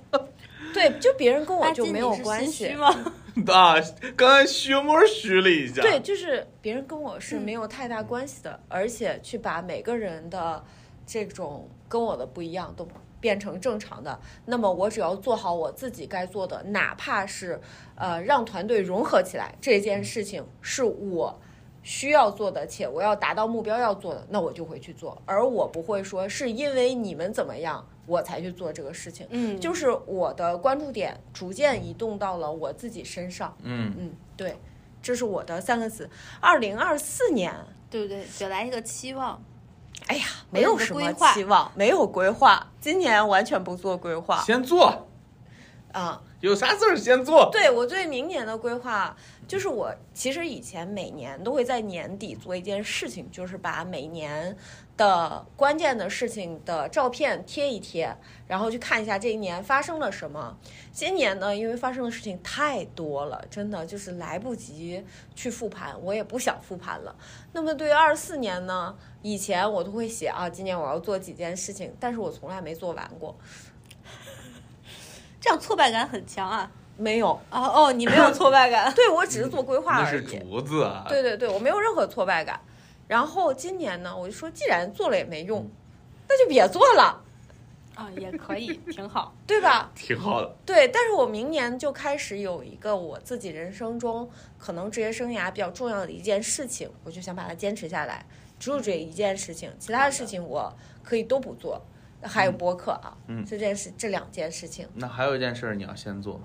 [0.75, 2.75] 对，就别人跟我就没有关系虚。
[2.75, 2.89] 吗？
[3.49, 3.77] 啊，
[4.17, 5.81] 刚才虚摸虚了一下。
[5.81, 10.63] 对，就是别人跟我是没有太大关系的，而且去把每个人的
[11.07, 12.87] 这种跟我的不一样都
[13.21, 17.61] 变成正常的，那么我只要做好我自己该做的，哪怕是
[17.97, 21.41] 呃让团队融合起来这件事情是我。
[21.87, 29.27] 需要做的，且我要达到目标要做的，那我就会去做，而我不会说是因为你们怎么样我才去做这个事情。
[29.31, 33.57] 嗯，就是我的关注点逐渐移动到了我自己身上。
[33.63, 34.59] 嗯，嗯，对，
[35.03, 36.09] 这是我的三个词。
[36.41, 37.55] 二零二四年，
[37.91, 38.25] 对不对？
[38.39, 39.43] 表达一个期望。
[40.07, 45.07] 哎呀，没有什么规划期望，没有规划，今年完全不做规划先做，
[45.93, 46.23] 啊。
[46.41, 47.49] 有啥事儿先做。
[47.51, 49.17] 对我对明年的规划，
[49.49, 54.55] 就是我其实以前每年都会在年底做一件事情，就是把每年
[54.97, 58.17] 的关键的事情的照片贴一贴，
[58.47, 60.57] 然后去看一下这一年发生了什么。
[60.93, 67.15] 今年呢，因为发生的事情太多了，真的就是来不及去复盘，我也不想复盘了。
[67.53, 73.37] 那么对于二四年呢，以前我都会写啊，今年我要做几件事情，但是我从来没做完过，
[75.41, 76.71] 这样挫败感很强啊！
[76.97, 77.33] 没有。
[77.51, 80.23] 啊哦，你没有挫败感， 对我只是做规划那而已。
[80.31, 81.05] 是竹子啊。
[81.09, 82.61] 对对对，我没有任何挫败感。
[83.07, 85.69] 然后今年呢，我就说，既然做了也没用，
[86.29, 87.23] 那就别做了，
[87.95, 89.35] 啊，也可以， 挺好。
[89.47, 89.91] 对吧？
[89.95, 90.57] 挺好的。
[90.65, 94.29] 对，但是我明年就开始有一个我自己人生中
[94.59, 98.25] 可能职业生涯比较重要的一件事情，我就想把它坚持下来，
[98.59, 101.81] 只有这一件事情，其他的事情我可以都不做。
[102.27, 106.41] 还有播客啊，嗯这件事这两件事情，那还有一件事儿你要先做，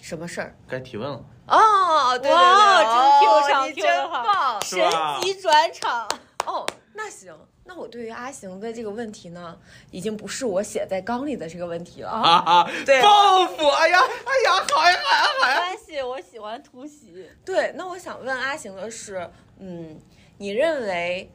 [0.00, 0.54] 什么事儿？
[0.68, 1.24] 该提问了。
[1.46, 6.08] 哦，对对对，哇真哦 Q 上你 Q 真棒，是吧神级转场，
[6.46, 7.34] 哦，那行，
[7.64, 9.58] 那我对于阿行的这个问题呢，
[9.90, 12.10] 已经不是我写在纲里的这个问题了。
[12.10, 13.68] 哈哈，对报复！
[13.68, 15.58] 哎呀，哎呀，好呀，好呀，好没呀。
[15.58, 17.28] 关系，我喜欢突袭。
[17.44, 20.00] 对，那我想问阿行的是，嗯，
[20.38, 21.30] 你认为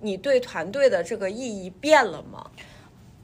[0.00, 2.50] 你对团队的这个意义变了吗？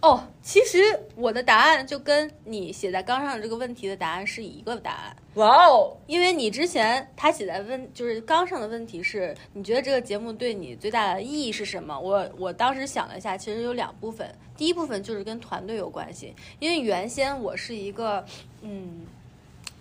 [0.01, 0.79] 哦，其实
[1.17, 11.97] 我的答案就跟你写在纲上的这个问题的答案是一个答案，哇哦，因为你之前他写在问就是刚上的问题是，你觉得这个节目对你最大的意义是什么？
[11.99, 18.25] 我我当时想了一下，其实有两部分，第一部分就是跟团队有关系，因为原先我是一个
[18.63, 19.07] 嗯。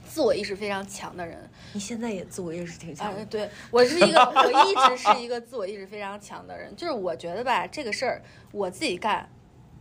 [0.10, 1.38] 自我意识非常强的人，
[1.74, 6.74] 你现在也自我意识挺强啊的，，对我是一个，我一直是一个自我意识非常强的人。
[6.78, 8.22] 就是我觉得吧，这个事儿
[8.53, 9.30] 我自己干，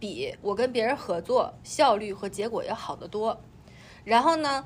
[0.00, 3.40] 比我跟别人合作效率和结果要好得多。
[4.04, 4.64] 然后呢，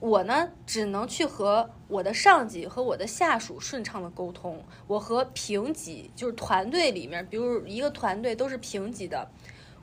[0.00, 4.62] 我呢只能去和我的上级和我的下属顺畅的沟通。
[4.86, 9.28] 我和平级就是团队里面，比如一个团队都是平级的，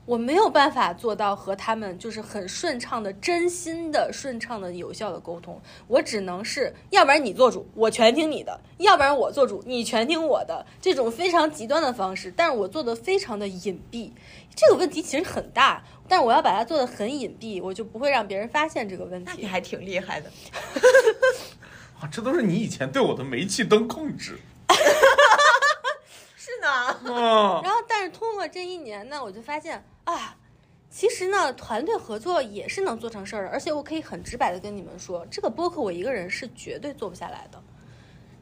[0.06, 5.60] 我没有办法做到和他们就是很顺畅的、真心的、顺畅的、有效的沟通。
[5.88, 10.64] 我只能是，要不然你做主，我全听你的；要不然我做主，你全听我的。
[10.80, 14.12] 这种非常极端的方式，但是我做的非常的隐蔽。
[14.54, 19.30] 这个问题其实很大，但是我要把它做的很隐蔽，我就不会让别人发现这个问题。
[19.34, 20.30] 那你还挺厉害的。
[22.00, 24.38] 啊， 这都是你以前对我的煤气灯控制。
[27.62, 30.36] 然后，但是通过这一年呢，我就发现啊，
[30.90, 33.50] 其实呢，团队合作也是能做成事儿的。
[33.50, 37.62] 而且我可以很直白的跟你们说，这个播客我一个人是绝对做不下来的。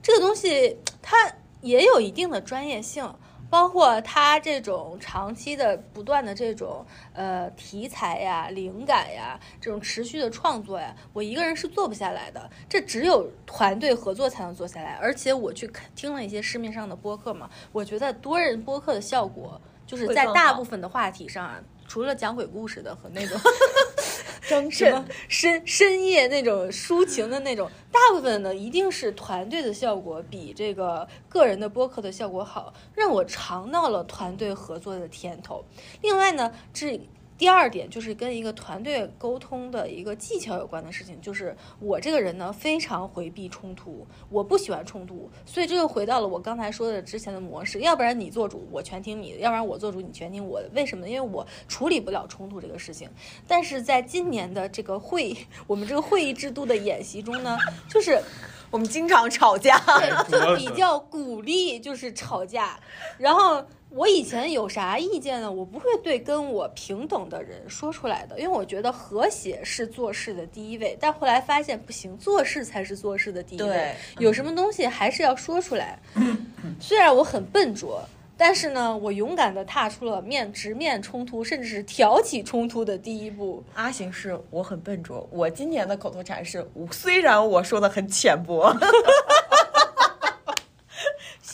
[0.03, 1.17] 这个东西它
[1.61, 3.15] 也有一定的专业性。
[3.55, 12.51] 包括他这种长期的、不断的这种呃题材呀、灵感呀，这种持续的创作呀，我一个人是做不下来的。
[12.69, 14.99] 这只有团队合作才能做下来。
[15.01, 23.39] 而且我去听了一些市面上的播客嘛，我觉得多人播客的效果，就是在大部分的话题上啊，除了讲鬼故事的和那种。
[24.49, 35.65] 张震深深夜那种抒情的那种，大部分呢一定是团队的效果比这个个人的播客的效果好，让我尝到了团队合作的甜头。
[36.03, 37.01] 另外呢，这。
[37.37, 50.71] 第二点就是跟一个团队沟通的一个技巧有关的事情，就是我这个人呢非常回避冲突，我不喜欢冲突，所以这又回到了我刚才说的之前的模式，要不然你做主，我全听你的；要不然我做主，你全听我的。
[50.75, 51.09] 为什么？
[51.09, 53.11] 因为我处理不了冲突这个事情。
[53.49, 57.59] 但是在今年的这个会， 我们这个会议制度的演习中呢，
[57.91, 58.23] 就是
[58.71, 59.77] 我们经常吵架，
[60.31, 62.79] 就比较鼓励就是吵架，
[63.19, 63.65] 然后。
[63.97, 65.51] 我以前有啥意见呢？
[65.51, 70.99] 我不会对跟我平等的人说出来的，因为我觉得和谐是做事的第一位。
[71.01, 73.95] 但后来发现不行，做事才是做事的第一位。
[74.19, 75.97] 有什么东西还是要说出来。
[76.81, 78.03] 虽然我很笨拙，
[78.37, 83.63] 但是呢，我勇敢地踏出了面直面冲突，甚至是挑起冲突的第一步。
[83.75, 88.75] 阿行是我很笨拙，我今年的口头禅是：虽然我说的很浅薄。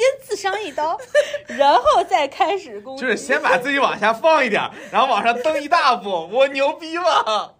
[0.00, 0.98] 先自伤一刀，
[1.46, 3.02] 然后再开始攻击。
[3.02, 6.26] 就是先把自己往下放一点，然后往上蹬一大步。
[6.32, 7.52] 我牛逼吗？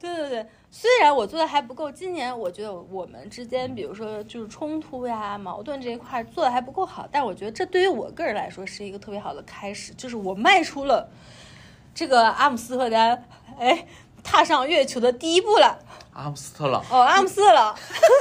[0.00, 11.08] 对对对，虽然我做的还不够，今年我觉得我们之间，比如说就是冲突呀、矛盾这一块做的还不够好，但我觉得这对于我个人来说是一个特别好的开始，就是我迈出了
[11.94, 13.28] 这个阿姆斯特丹，
[13.60, 13.86] 哎，
[14.24, 15.78] 踏上月球的第一步了。
[16.14, 17.72] 阿姆斯特朗哦，阿姆斯特朗，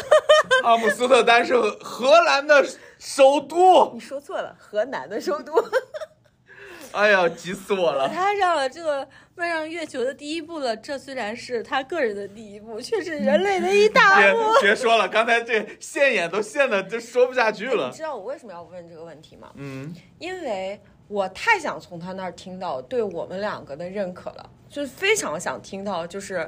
[0.64, 2.64] 阿姆斯特丹是荷兰的。
[3.02, 5.52] 首都，你说错了，河南的首都。
[6.94, 8.08] 哎呀，急死我了！
[8.08, 14.38] 他上了这个迈上月球的第一步了，这虽然是他个人的第一步，却是人类的一大步。
[14.62, 17.88] 别别说了，刚才这现眼都现的就说不下去了。
[17.90, 19.50] 你知道我为什么要问这个问题吗？
[19.56, 26.48] 嗯，因为我太想从他那儿听到对我们两个的认可了，就是非常想听到，就是，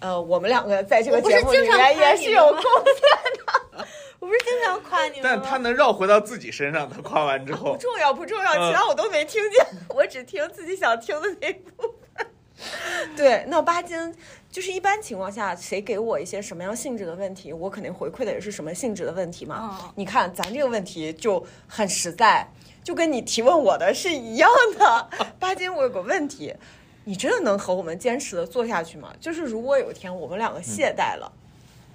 [0.00, 3.86] 呃，我们两个在这个节目里面也是有贡献的。
[4.22, 5.22] 我不是经常夸你吗？
[5.24, 6.88] 但他能绕回到自己身上。
[6.88, 11.82] 他夸完之后，不重要，不重要，其他我都没听见，我只听自己想听的那部
[12.14, 12.26] 分。
[13.16, 14.14] 对，那巴金
[14.48, 19.92] 就是一般情况下，谁给我一些什么样性质的问题，我肯定回馈的也是什么性质的问题嘛。
[19.96, 22.46] 你看咱这个问题就很实在，
[22.84, 24.48] 就跟你提问我的是一样
[24.78, 25.08] 的。
[25.40, 26.54] 巴金，我有个问题，
[27.02, 29.12] 你真的能和我们坚持的做下去吗？
[29.20, 31.32] 就是如果有一天我们两个懈怠了，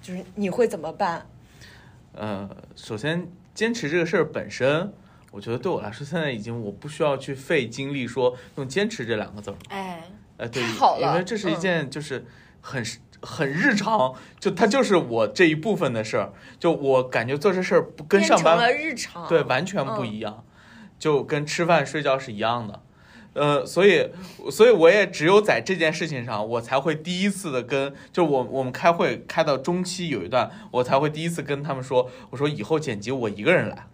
[0.02, 1.26] 就是你会怎么办？
[2.18, 4.92] 呃，首先坚持这个事儿本身，
[5.30, 9.56] 我觉得对我来说，现在已经我不需要去费精力说用坚持这两个字儿。
[9.68, 10.02] 哎，
[10.36, 12.26] 呃，对，好了，因为这是一件就是
[12.60, 12.84] 很
[13.22, 16.32] 很日常，就它就是我这一部分的事儿。
[16.58, 20.44] 就我感觉做这事儿不跟上班日常，对，完全不一样，
[20.98, 22.82] 就跟吃饭睡觉是一样的。
[23.38, 24.10] 呃，所以，
[24.50, 33.86] 所以我也只有在这件事情上，我才会第一次的跟，就我我们开会开到中期有一段，我才会第一次跟他们说，我说以后剪辑我一个人来，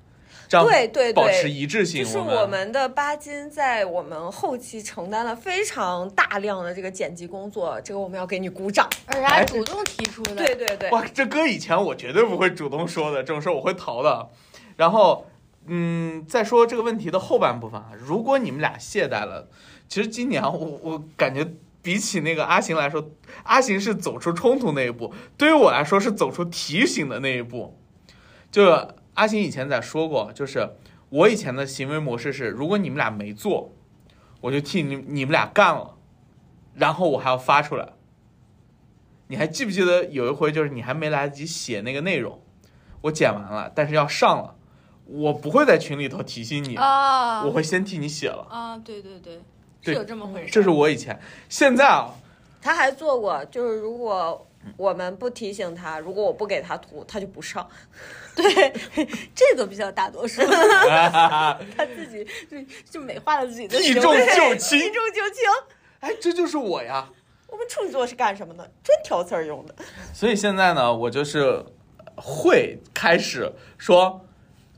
[0.49, 2.03] 这样对对保持一致性。
[2.03, 8.89] 就是我们的巴金在我们后期承担了非常大量的这个剪辑工作，这个我们要给你鼓掌。
[9.07, 10.91] 而且还主动提出的，对对对。
[10.91, 14.31] 哇，这搁以前我绝对不会主动说的，这种事我会逃的。
[14.77, 15.27] 然后。
[15.67, 19.49] 嗯，再说这个问题的后半部分啊，如果你们俩懈怠了，
[19.89, 23.11] 其实今年我我感觉比起那个阿行来说，
[23.45, 27.79] 阿行是走出冲突那一步，对于我来说是走出提醒的那一步。
[28.51, 30.71] 就阿行以前在说过，就是
[31.09, 33.73] 我以前的行为模式是，如果你们俩没做，
[34.43, 35.97] 我就替你你们俩干了，
[36.75, 37.95] 然后我还要发出来。
[39.29, 42.43] 你还记不记得有一回，就是你还没来得及写那个内容，
[43.01, 44.57] 我剪完了，但是要上了。
[45.07, 48.79] 我不会在群里头提醒你啊，我会先替你写了啊。
[48.79, 49.41] 对对对，
[49.83, 50.51] 是有这么回事。
[50.51, 52.15] 这是我以前，现在啊，
[52.63, 54.47] 他还做过，就是如果
[54.79, 57.69] 我们不提醒他，如果我不给他图，他就不上。
[58.35, 58.73] 对，
[59.35, 62.57] 这个比较大多数， 他自己就
[62.91, 65.43] 就美化了自己的避重就轻，避重就轻。
[66.01, 67.09] 哎，这就是我呀。
[67.47, 68.65] 我们处女座是干什么的？
[68.83, 69.75] 专挑刺儿用的。
[70.15, 71.63] 所以现在呢，我就是
[72.17, 74.23] 会开始说。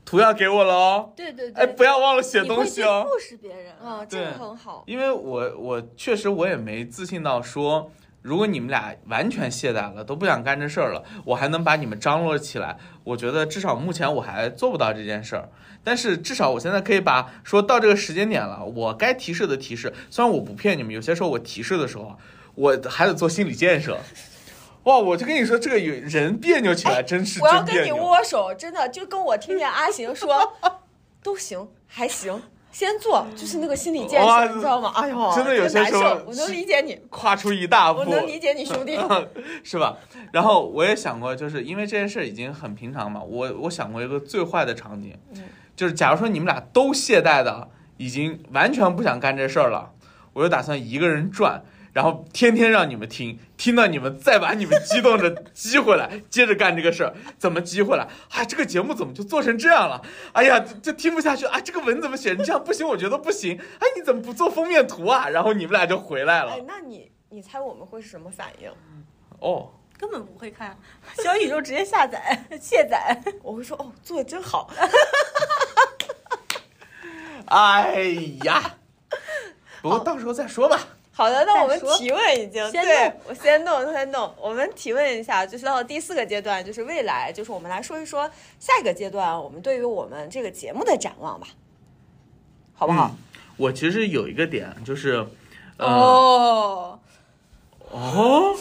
[0.07, 3.05] 图要给我了哦，对对对，哎，不要忘了写东西哦。
[3.05, 4.85] 不识别人啊，这个很好。
[4.87, 7.91] 因为我我确实我也没自信到说，
[8.21, 15.49] 如果你们俩完全懈怠了，都不想干这事儿了，我还能把你们张罗起来，我觉得至少目前我还做不到这件事儿。
[15.83, 19.93] 但是至少我现在可以把说到这个时间点了，我该提示的提示。
[20.09, 22.15] 虽然我不骗你们，有些时候我提示的时候啊，
[22.55, 23.97] 我还得做心理建设。
[24.87, 27.91] 哇，我就跟你说，这个有人别扭起来真是我要跟你。
[27.91, 30.53] 握手，真的就跟我听见阿行说
[31.21, 34.93] 都行，还行，先做，就是那个心理建设，你知道吗？
[34.95, 38.97] 哎呦，真的有些时候难受，我能理解你，跨出一大步，我能理解你兄弟。
[39.61, 39.97] 是吧？
[40.31, 45.43] 然后我也想过，就是因为这件事已经很平常嘛，我我想过一个最坏的场景，嗯
[45.75, 47.67] 就是假如说你们俩都懈怠的，
[47.97, 49.91] 已经完全不想干这事儿了，
[50.31, 51.61] 我就打算一个人转。
[51.97, 58.07] 然后天天让你们听，听到你们再把你们激动着激回来，接着干这个事儿，怎么激回来？
[58.29, 59.99] 啊，这个节目怎么就做成这样了？
[60.33, 61.59] 哎呀，这这听不下去啊！
[61.59, 62.63] 这个文怎么写成这样？
[62.63, 63.59] 不行，我觉得不行。
[63.79, 65.27] 哎，你怎么不做封面图啊？
[65.29, 68.71] 然后你们俩就回来了哎。，那你你猜我们会是什么反应？
[69.39, 70.77] 哦，根本不会看，
[71.25, 73.19] 小宇宙直接下载 卸载。
[73.41, 74.69] 我会说哦，做的真好。
[77.47, 78.03] 哎
[78.43, 78.75] 呀，
[79.81, 80.79] 不过到时候再说吧。
[81.17, 84.31] 好的，那我们提问已经先对我先动先弄。
[84.39, 91.47] 我们提问一下，就是到第四个阶段，就是未来，就是我们来说一说下一个阶段我们对于我们这个节目的展望吧，
[92.75, 93.09] 好不好？
[93.11, 93.17] 嗯
[93.57, 95.25] 我其实有一个点就是，
[95.77, 96.99] 呃、哦，
[97.89, 98.55] 哦，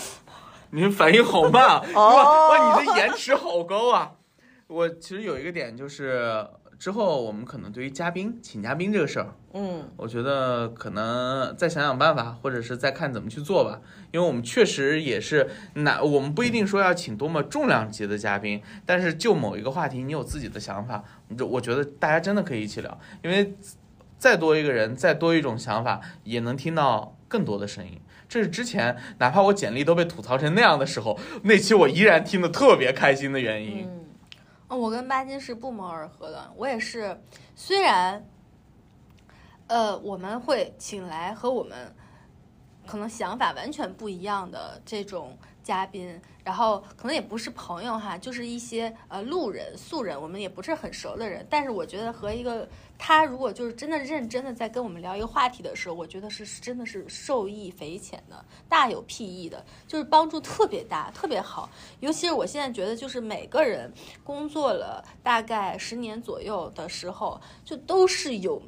[0.71, 1.83] 你反应好慢啊！
[1.93, 4.13] 哇哇，你的延迟好高啊！
[4.69, 6.47] 我其实有一个点就是，
[6.79, 13.81] 之后我们可能对于嘉宾请嘉宾这个事儿，嗯我觉得可能再想想办法，或者是再看怎么去做吧。
[14.13, 23.55] 因为我们确实也是那，我们不一定说要请多么重量级的嘉宾，但是就某一个话题，你有自己的想法，你就我觉得大家真的可以一起聊，因为
[24.19, 27.99] 再多一个人，再多一种想法，也能听到更多的声音。
[28.29, 33.89] 这是之前哪怕我简历都被吐槽成那样的时候，那期我依然听得特别开心的原因。
[34.69, 36.53] 我跟巴金是不谋而合的。
[36.57, 37.21] 我也是，
[37.55, 38.27] 虽然，
[39.69, 41.95] 呃，我们会请来和我们
[42.87, 45.37] 可能想法完全不一样的这种
[45.67, 51.45] 嘉宾，然后可能也不是朋友哈，就是一些呃路人、素人，我们也不是很熟的人。
[51.51, 61.69] 但是我觉得和一个他如果就是真的认真的在跟我们聊一个话题的时候，我觉得是真的是受益匪浅的，大有裨益的，就是帮助特别大，特别好。
[61.99, 63.93] 尤其是我现在觉得，就是每个人
[64.23, 68.63] 工作了大概十年左右的时候，就都是有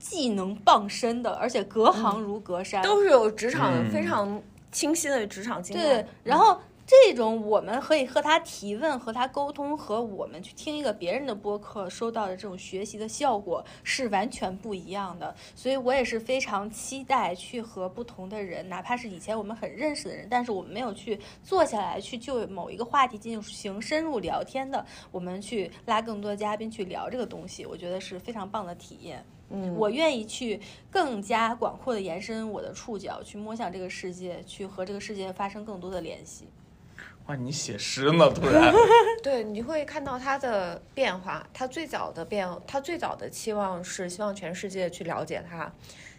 [0.00, 4.42] 技能傍身的，而且隔行如隔山，都是有职场嗯非常
[4.72, 15.32] 清晰的职场经对。，然后这种我们可以和他提问、和他沟通，和我们去听一个别人的播客收到的这种学习的效果是完全不一样的。
[15.54, 29.24] 所以我也是非常期待去和不同的人，哪怕是以前我们很认识的人，但是我们没有去坐下来去就某一个话题进行深入聊天的，我们去拉更多嘉宾去聊这个东西，我觉得是非常棒的体验。
[29.50, 36.48] 嗯，我愿意去更加广阔的延伸我的触角，去摸向这个世界，去和这个世界发生更多的联系。
[37.26, 38.28] 哇，你写诗呢？
[38.30, 38.72] 突然，
[39.22, 41.46] 对，你会看到他的变化。
[41.52, 45.70] 他最早的变，他最早的期望是希望全世界去了解他，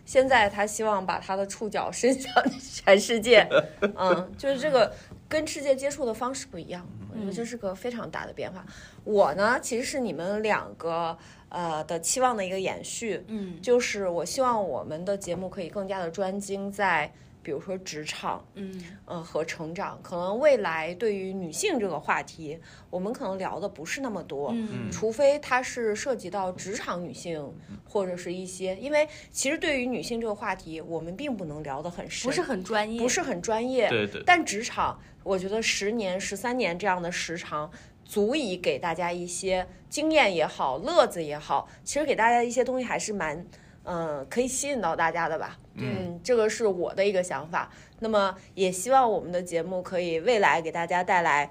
[0.06, 3.46] 现在他希望把他的触角伸向 全世界。
[3.82, 4.94] 嗯，就是这个
[5.28, 8.66] 跟世界接触的方式不一样，我觉得这是个非常大的变化。
[9.03, 11.18] 我呢，其实是你们两个
[11.49, 13.62] 呃的期望的一个延续，嗯。
[13.62, 17.12] 就是我希望我们的节目可以更加的专精在。
[17.43, 18.84] 比如说职场，嗯。
[19.05, 22.59] 呃和成长，可能未来对于女性这个话题，
[22.91, 27.51] 我们可能聊的不是那么多，嗯除非它是涉及到职场女性
[27.84, 34.22] 或者是一些，因为其实对于女性这个话题，我们并不能聊得很深，不是很专业，不是很专业，对对。
[34.24, 37.70] 但职场，我觉得十年、十三年这样的时长，
[38.04, 43.46] 足以给大家一些经验也好，乐子也好，其实给大家一些东西还是蛮，
[43.84, 45.58] 嗯、可以吸引到大家的吧。
[45.76, 47.72] 嗯，这个是我的一个想法。
[48.00, 51.50] 那么也希望我们的节目可以未来给大家带来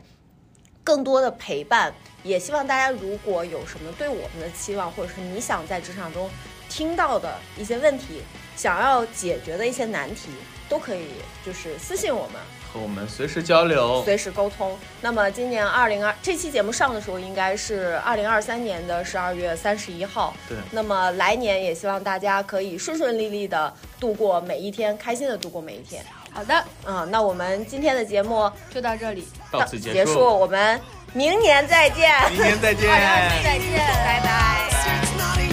[0.82, 1.94] 更多的陪伴，
[2.24, 6.28] 也希望大家如果有什么对我们的期望，或者是你想在职场中
[6.68, 8.22] 听到的一些问题，
[8.56, 10.30] 想要解决的一些难题，
[10.68, 11.06] 都可以
[11.46, 12.42] 就是私信我们。
[12.72, 14.02] 和我们随时交流。
[14.04, 14.76] 随时沟通。
[15.00, 20.34] 那么今年二零二这期节目上的时候，应该是二零二三年的十二月三十一号。
[20.48, 26.04] 对那么来年也希望大家可以顺顺利利的度过每一天，开心的度过每一天。
[26.32, 30.80] 好的，嗯，那我们今天的节目就到这里，到此结束，我们
[31.12, 32.08] 明年再见。
[32.30, 32.88] 明年再见。
[33.42, 35.49] 再见，拜拜。